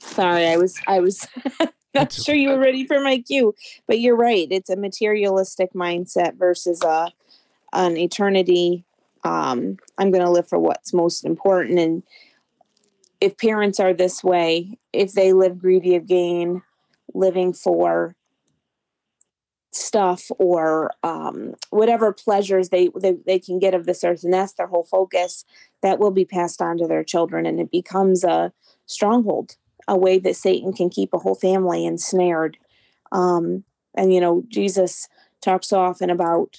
Sorry, 0.00 0.46
I 0.46 0.56
was 0.56 0.78
I 0.86 1.00
was 1.00 1.26
Not 1.94 2.12
sure 2.12 2.34
you 2.34 2.50
were 2.50 2.58
ready 2.58 2.86
for 2.86 3.00
my 3.00 3.18
cue, 3.18 3.54
but 3.86 3.98
you're 3.98 4.16
right. 4.16 4.46
It's 4.50 4.70
a 4.70 4.76
materialistic 4.76 5.72
mindset 5.72 6.36
versus 6.36 6.82
a 6.82 7.10
an 7.72 7.96
eternity. 7.96 8.84
Um, 9.24 9.76
I'm 9.98 10.10
going 10.10 10.24
to 10.24 10.30
live 10.30 10.48
for 10.48 10.58
what's 10.58 10.92
most 10.92 11.24
important. 11.24 11.78
And 11.78 12.02
if 13.20 13.36
parents 13.36 13.80
are 13.80 13.92
this 13.92 14.22
way, 14.22 14.78
if 14.92 15.12
they 15.12 15.32
live 15.32 15.58
greedy 15.58 15.96
of 15.96 16.06
gain, 16.06 16.62
living 17.14 17.52
for 17.52 18.14
stuff 19.72 20.30
or 20.38 20.92
um, 21.02 21.54
whatever 21.70 22.12
pleasures 22.12 22.70
they, 22.70 22.88
they 23.00 23.14
they 23.26 23.38
can 23.38 23.58
get 23.58 23.74
of 23.74 23.86
this 23.86 24.02
earth, 24.02 24.24
and 24.24 24.32
that's 24.32 24.54
their 24.54 24.66
whole 24.66 24.84
focus, 24.84 25.44
that 25.82 25.98
will 25.98 26.10
be 26.10 26.24
passed 26.24 26.62
on 26.62 26.78
to 26.78 26.86
their 26.86 27.04
children, 27.04 27.46
and 27.46 27.60
it 27.60 27.70
becomes 27.70 28.24
a 28.24 28.52
stronghold 28.86 29.56
a 29.88 29.96
way 29.96 30.18
that 30.18 30.36
Satan 30.36 30.72
can 30.72 30.90
keep 30.90 31.12
a 31.12 31.18
whole 31.18 31.34
family 31.34 31.84
ensnared. 31.84 32.58
Um, 33.10 33.64
and, 33.96 34.12
you 34.12 34.20
know, 34.20 34.44
Jesus 34.48 35.08
talks 35.40 35.72
often 35.72 36.10
about 36.10 36.58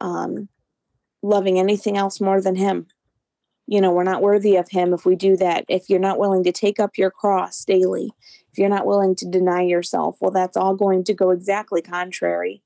um, 0.00 0.48
loving 1.26 1.58
anything 1.58 1.96
else 1.96 2.20
more 2.20 2.40
than 2.40 2.56
him. 2.56 2.86
You 3.66 3.80
know, 3.80 3.92
we're 3.92 4.04
not 4.04 4.22
worthy 4.22 4.56
of 4.56 4.68
him 4.68 4.94
if 4.94 5.04
we 5.04 5.16
do 5.16 5.36
that. 5.38 5.64
If 5.68 5.90
you're 5.90 5.98
not 5.98 6.18
willing 6.18 6.44
to 6.44 6.52
take 6.52 6.78
up 6.78 6.96
your 6.96 7.10
cross 7.10 7.64
daily, 7.64 8.12
if 8.52 8.58
you're 8.58 8.68
not 8.68 8.86
willing 8.86 9.16
to 9.16 9.26
deny 9.26 9.62
yourself, 9.62 10.16
well, 10.20 10.30
that's 10.30 10.56
all 10.56 10.76
going 10.76 11.04
to 11.04 11.14
go 11.14 11.30
exactly 11.30 11.82
contrary. 11.82 12.62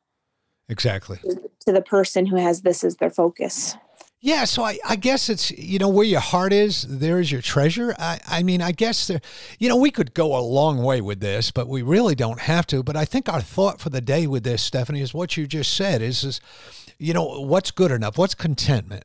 Exactly. 0.68 1.18
To 1.66 1.73
the 1.73 1.83
person 1.83 2.27
who 2.27 2.37
has 2.37 2.62
this 2.62 2.85
as 2.85 2.96
their 2.96 3.11
focus. 3.11 3.77
Yeah, 4.23 4.44
so 4.44 4.62
I, 4.62 4.79
I 4.87 4.96
guess 4.96 5.31
it's 5.31 5.51
you 5.51 5.79
know 5.79 5.88
where 5.88 6.05
your 6.05 6.20
heart 6.20 6.53
is, 6.53 6.83
there 6.83 7.20
is 7.20 7.33
your 7.33 7.40
treasure. 7.40 7.94
I, 7.99 8.20
I 8.29 8.42
mean, 8.42 8.61
I 8.61 8.73
guess 8.73 9.07
there, 9.07 9.23
you 9.59 9.66
know, 9.70 9.77
we 9.77 9.90
could 9.90 10.12
go 10.12 10.37
a 10.37 10.42
long 10.44 10.83
way 10.83 11.01
with 11.01 11.20
this, 11.20 11.51
but 11.51 11.68
we 11.68 11.81
really 11.81 12.14
don't 12.14 12.40
have 12.40 12.66
to. 12.66 12.83
But 12.83 12.96
I 12.96 13.07
think 13.07 13.31
our 13.31 13.40
thought 13.40 13.81
for 13.81 13.88
the 13.88 14.03
day 14.03 14.27
with 14.27 14.44
this, 14.44 14.62
Stephanie, 14.62 15.01
is 15.01 15.14
what 15.14 15.38
you 15.38 15.46
just 15.46 15.75
said. 15.75 16.03
Is 16.03 16.23
is, 16.23 16.40
you 17.01 17.15
know, 17.15 17.41
what's 17.41 17.71
good 17.71 17.91
enough? 17.91 18.19
What's 18.19 18.35
contentment? 18.35 19.05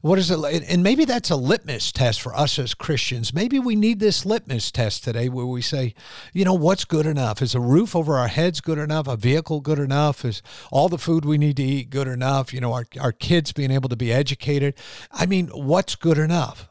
What 0.00 0.18
is 0.18 0.30
it? 0.30 0.64
And 0.68 0.82
maybe 0.82 1.04
that's 1.04 1.30
a 1.30 1.36
litmus 1.36 1.90
test 1.92 2.20
for 2.20 2.34
us 2.34 2.58
as 2.58 2.74
Christians. 2.74 3.34
Maybe 3.34 3.58
we 3.58 3.74
need 3.74 3.98
this 3.98 4.24
litmus 4.24 4.70
test 4.70 5.02
today 5.02 5.28
where 5.28 5.46
we 5.46 5.62
say, 5.62 5.94
you 6.32 6.44
know, 6.44 6.54
what's 6.54 6.84
good 6.84 7.06
enough? 7.06 7.42
Is 7.42 7.54
a 7.54 7.60
roof 7.60 7.96
over 7.96 8.16
our 8.16 8.28
heads 8.28 8.60
good 8.60 8.78
enough? 8.78 9.08
A 9.08 9.16
vehicle 9.16 9.60
good 9.60 9.78
enough? 9.78 10.24
Is 10.24 10.42
all 10.70 10.88
the 10.88 10.98
food 10.98 11.24
we 11.24 11.38
need 11.38 11.56
to 11.56 11.64
eat 11.64 11.90
good 11.90 12.06
enough? 12.06 12.52
You 12.52 12.60
know, 12.60 12.72
our, 12.72 12.86
our 13.00 13.12
kids 13.12 13.52
being 13.52 13.72
able 13.72 13.88
to 13.88 13.96
be 13.96 14.12
educated. 14.12 14.74
I 15.10 15.26
mean, 15.26 15.48
what's 15.48 15.96
good 15.96 16.18
enough? 16.18 16.68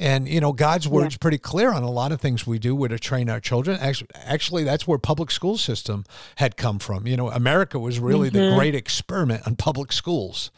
And 0.00 0.26
you 0.26 0.40
know, 0.40 0.54
God's 0.54 0.88
word's 0.88 1.14
yeah. 1.14 1.18
pretty 1.20 1.36
clear 1.36 1.72
on 1.72 1.82
a 1.82 1.90
lot 1.90 2.10
of 2.10 2.22
things 2.22 2.46
we 2.46 2.58
do 2.58 2.74
where 2.74 2.88
to 2.88 2.98
train 2.98 3.28
our 3.28 3.38
children. 3.38 3.78
Actually, 3.78 4.08
actually, 4.14 4.64
that's 4.64 4.88
where 4.88 4.98
public 4.98 5.30
school 5.30 5.58
system 5.58 6.04
had 6.36 6.56
come 6.56 6.78
from. 6.78 7.06
You 7.06 7.18
know, 7.18 7.28
America 7.28 7.78
was 7.78 8.00
really 8.00 8.30
mm-hmm. 8.30 8.50
the 8.50 8.56
great 8.56 8.74
experiment 8.74 9.46
on 9.46 9.56
public 9.56 9.92
schools 9.92 10.50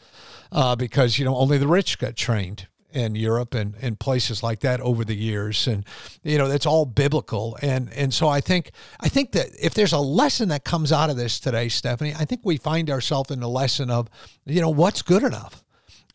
uh, 0.53 0.77
because 0.77 1.19
you 1.19 1.25
know 1.25 1.35
only 1.35 1.57
the 1.57 1.67
rich 1.67 1.99
got 1.99 2.15
trained 2.15 2.67
in 2.93 3.15
Europe 3.15 3.53
and, 3.53 3.75
and 3.81 3.99
places 3.99 4.43
like 4.43 4.59
that 4.61 4.79
over 4.79 5.03
the 5.03 5.15
years. 5.15 5.67
And, 5.67 5.83
you 6.23 6.37
know, 6.37 6.47
that's 6.47 6.67
all 6.67 6.85
biblical. 6.85 7.57
And, 7.59 7.91
and 7.93 8.13
so 8.13 8.27
I 8.27 8.39
think, 8.39 8.69
I 8.99 9.09
think 9.09 9.31
that 9.31 9.47
if 9.59 9.73
there's 9.73 9.93
a 9.93 9.99
lesson 9.99 10.49
that 10.49 10.63
comes 10.63 10.91
out 10.91 11.09
of 11.09 11.17
this 11.17 11.39
today, 11.39 11.69
Stephanie, 11.69 12.13
I 12.13 12.25
think 12.25 12.41
we 12.43 12.57
find 12.57 12.91
ourselves 12.91 13.31
in 13.31 13.39
the 13.39 13.49
lesson 13.49 13.89
of, 13.89 14.09
you 14.45 14.61
know, 14.61 14.69
what's 14.69 15.01
good 15.01 15.23
enough? 15.23 15.63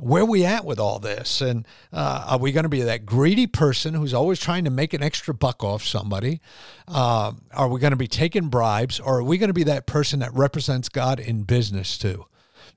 Where 0.00 0.24
we 0.24 0.44
at 0.44 0.64
with 0.64 0.78
all 0.78 1.00
this? 1.00 1.40
And 1.40 1.66
uh, 1.92 2.26
are 2.28 2.38
we 2.38 2.52
going 2.52 2.62
to 2.62 2.68
be 2.68 2.82
that 2.82 3.04
greedy 3.04 3.48
person 3.48 3.94
who's 3.94 4.14
always 4.14 4.38
trying 4.38 4.64
to 4.64 4.70
make 4.70 4.94
an 4.94 5.02
extra 5.02 5.34
buck 5.34 5.64
off 5.64 5.84
somebody? 5.84 6.40
Uh, 6.86 7.32
are 7.52 7.68
we 7.68 7.80
going 7.80 7.90
to 7.90 7.96
be 7.96 8.06
taking 8.06 8.48
bribes? 8.48 9.00
Or 9.00 9.18
are 9.18 9.24
we 9.24 9.38
going 9.38 9.48
to 9.48 9.54
be 9.54 9.64
that 9.64 9.86
person 9.86 10.20
that 10.20 10.32
represents 10.32 10.88
God 10.88 11.18
in 11.18 11.42
business 11.42 11.98
too? 11.98 12.26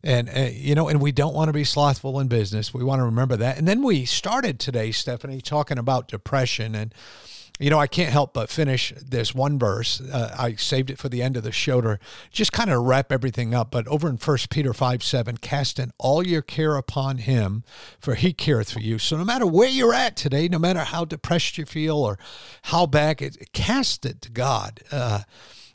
and 0.03 0.29
uh, 0.29 0.49
you 0.51 0.73
know 0.75 0.87
and 0.87 0.99
we 0.99 1.11
don't 1.11 1.33
want 1.33 1.47
to 1.49 1.53
be 1.53 1.63
slothful 1.63 2.19
in 2.19 2.27
business 2.27 2.73
we 2.73 2.83
want 2.83 2.99
to 2.99 3.03
remember 3.03 3.37
that 3.37 3.57
and 3.57 3.67
then 3.67 3.83
we 3.83 4.05
started 4.05 4.59
today 4.59 4.91
stephanie 4.91 5.41
talking 5.41 5.77
about 5.77 6.07
depression 6.07 6.73
and 6.75 6.93
you 7.61 7.69
know 7.69 7.79
i 7.79 7.87
can't 7.87 8.11
help 8.11 8.33
but 8.33 8.49
finish 8.49 8.93
this 8.97 9.33
one 9.33 9.59
verse. 9.59 10.01
Uh, 10.01 10.35
i 10.37 10.55
saved 10.55 10.89
it 10.89 10.97
for 10.97 11.09
the 11.09 11.21
end 11.21 11.37
of 11.37 11.43
the 11.43 11.51
show 11.51 11.79
to 11.79 11.99
just 12.31 12.51
kind 12.51 12.69
of 12.71 12.81
wrap 12.83 13.11
everything 13.11 13.53
up 13.53 13.71
but 13.71 13.87
over 13.87 14.09
in 14.09 14.17
First 14.17 14.49
peter 14.49 14.73
5 14.73 15.03
7 15.03 15.37
casting 15.37 15.91
all 15.97 16.25
your 16.25 16.41
care 16.41 16.75
upon 16.75 17.19
him 17.19 17.63
for 17.99 18.15
he 18.15 18.33
careth 18.33 18.71
for 18.71 18.79
you. 18.79 18.97
So 18.97 19.17
no 19.17 19.23
matter 19.23 19.45
where 19.45 19.69
you're 19.69 19.93
at 19.93 20.15
today 20.15 20.47
no 20.47 20.59
matter 20.59 20.79
how 20.79 21.05
depressed 21.05 21.57
you 21.57 21.65
feel 21.65 21.97
or 21.97 22.17
how 22.63 22.85
back 22.85 23.21
it 23.21 23.53
cast 23.53 24.05
it 24.05 24.21
to 24.21 24.31
god. 24.31 24.81
Uh, 24.91 25.21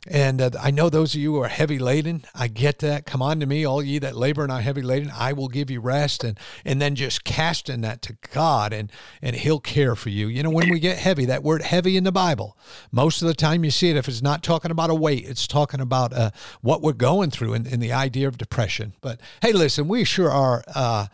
and 0.09 0.41
uh, 0.41 0.49
I 0.59 0.71
know 0.71 0.89
those 0.89 1.13
of 1.13 1.21
you 1.21 1.33
who 1.33 1.41
are 1.41 1.47
heavy 1.47 1.79
laden, 1.79 2.23
I 2.33 2.47
get 2.47 2.79
that. 2.79 3.05
Come 3.05 3.21
on 3.21 3.39
to 3.39 3.45
me, 3.45 3.65
all 3.65 3.83
ye 3.83 3.99
that 3.99 4.15
labor 4.15 4.43
and 4.43 4.51
are 4.51 4.61
heavy 4.61 4.81
laden, 4.81 5.11
I 5.13 5.33
will 5.33 5.47
give 5.47 5.69
you 5.69 5.81
rest. 5.81 6.23
And 6.23 6.39
and 6.63 6.81
then 6.81 6.95
just 6.95 7.23
casting 7.23 7.81
that 7.81 8.01
to 8.03 8.17
God 8.31 8.73
and 8.73 8.91
and 9.21 9.35
He'll 9.35 9.59
care 9.59 9.95
for 9.95 10.09
you. 10.09 10.27
You 10.27 10.43
know, 10.43 10.49
when 10.49 10.69
we 10.69 10.79
get 10.79 10.97
heavy, 10.97 11.25
that 11.25 11.43
word 11.43 11.61
heavy 11.61 11.97
in 11.97 12.03
the 12.03 12.11
Bible, 12.11 12.57
most 12.91 13.21
of 13.21 13.27
the 13.27 13.33
time 13.33 13.63
you 13.63 13.71
see 13.71 13.89
it, 13.89 13.97
if 13.97 14.07
it's 14.07 14.21
not 14.21 14.43
talking 14.43 14.71
about 14.71 14.89
a 14.89 14.95
weight, 14.95 15.25
it's 15.27 15.47
talking 15.47 15.79
about 15.79 16.13
uh, 16.13 16.31
what 16.61 16.81
we're 16.81 16.93
going 16.93 17.31
through 17.31 17.53
in, 17.53 17.65
in 17.65 17.79
the 17.79 17.91
idea 17.93 18.27
of 18.27 18.37
depression. 18.37 18.93
But 19.01 19.19
hey, 19.41 19.51
listen, 19.51 19.87
we 19.87 20.03
sure 20.03 20.31
are. 20.31 20.63
Uh, 20.73 21.07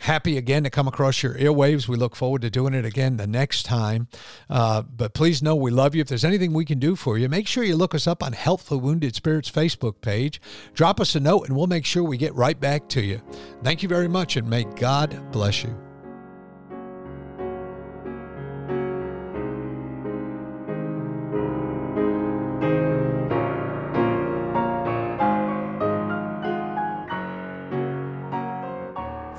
happy 0.00 0.36
again 0.36 0.64
to 0.64 0.70
come 0.70 0.88
across 0.88 1.22
your 1.22 1.34
airwaves. 1.34 1.88
We 1.88 1.96
look 1.96 2.16
forward 2.16 2.42
to 2.42 2.50
doing 2.50 2.74
it 2.74 2.84
again 2.84 3.16
the 3.16 3.26
next 3.26 3.64
time. 3.64 4.08
Uh, 4.48 4.82
but 4.82 5.14
please 5.14 5.42
know 5.42 5.54
we 5.54 5.70
love 5.70 5.94
you. 5.94 6.00
If 6.00 6.08
there's 6.08 6.24
anything 6.24 6.52
we 6.52 6.64
can 6.64 6.78
do 6.78 6.96
for 6.96 7.18
you, 7.18 7.28
make 7.28 7.46
sure 7.46 7.64
you 7.64 7.76
look 7.76 7.94
us 7.94 8.06
up 8.06 8.22
on 8.22 8.32
Help 8.32 8.60
for 8.60 8.76
Wounded 8.76 9.14
Spirits 9.14 9.50
Facebook 9.50 10.00
page. 10.00 10.40
Drop 10.74 11.00
us 11.00 11.14
a 11.14 11.20
note 11.20 11.48
and 11.48 11.56
we'll 11.56 11.66
make 11.66 11.86
sure 11.86 12.02
we 12.02 12.16
get 12.16 12.34
right 12.34 12.58
back 12.58 12.88
to 12.90 13.00
you. 13.00 13.20
Thank 13.62 13.82
you 13.82 13.88
very 13.88 14.08
much 14.08 14.36
and 14.36 14.48
may 14.48 14.64
God 14.64 15.32
bless 15.32 15.62
you. 15.62 15.89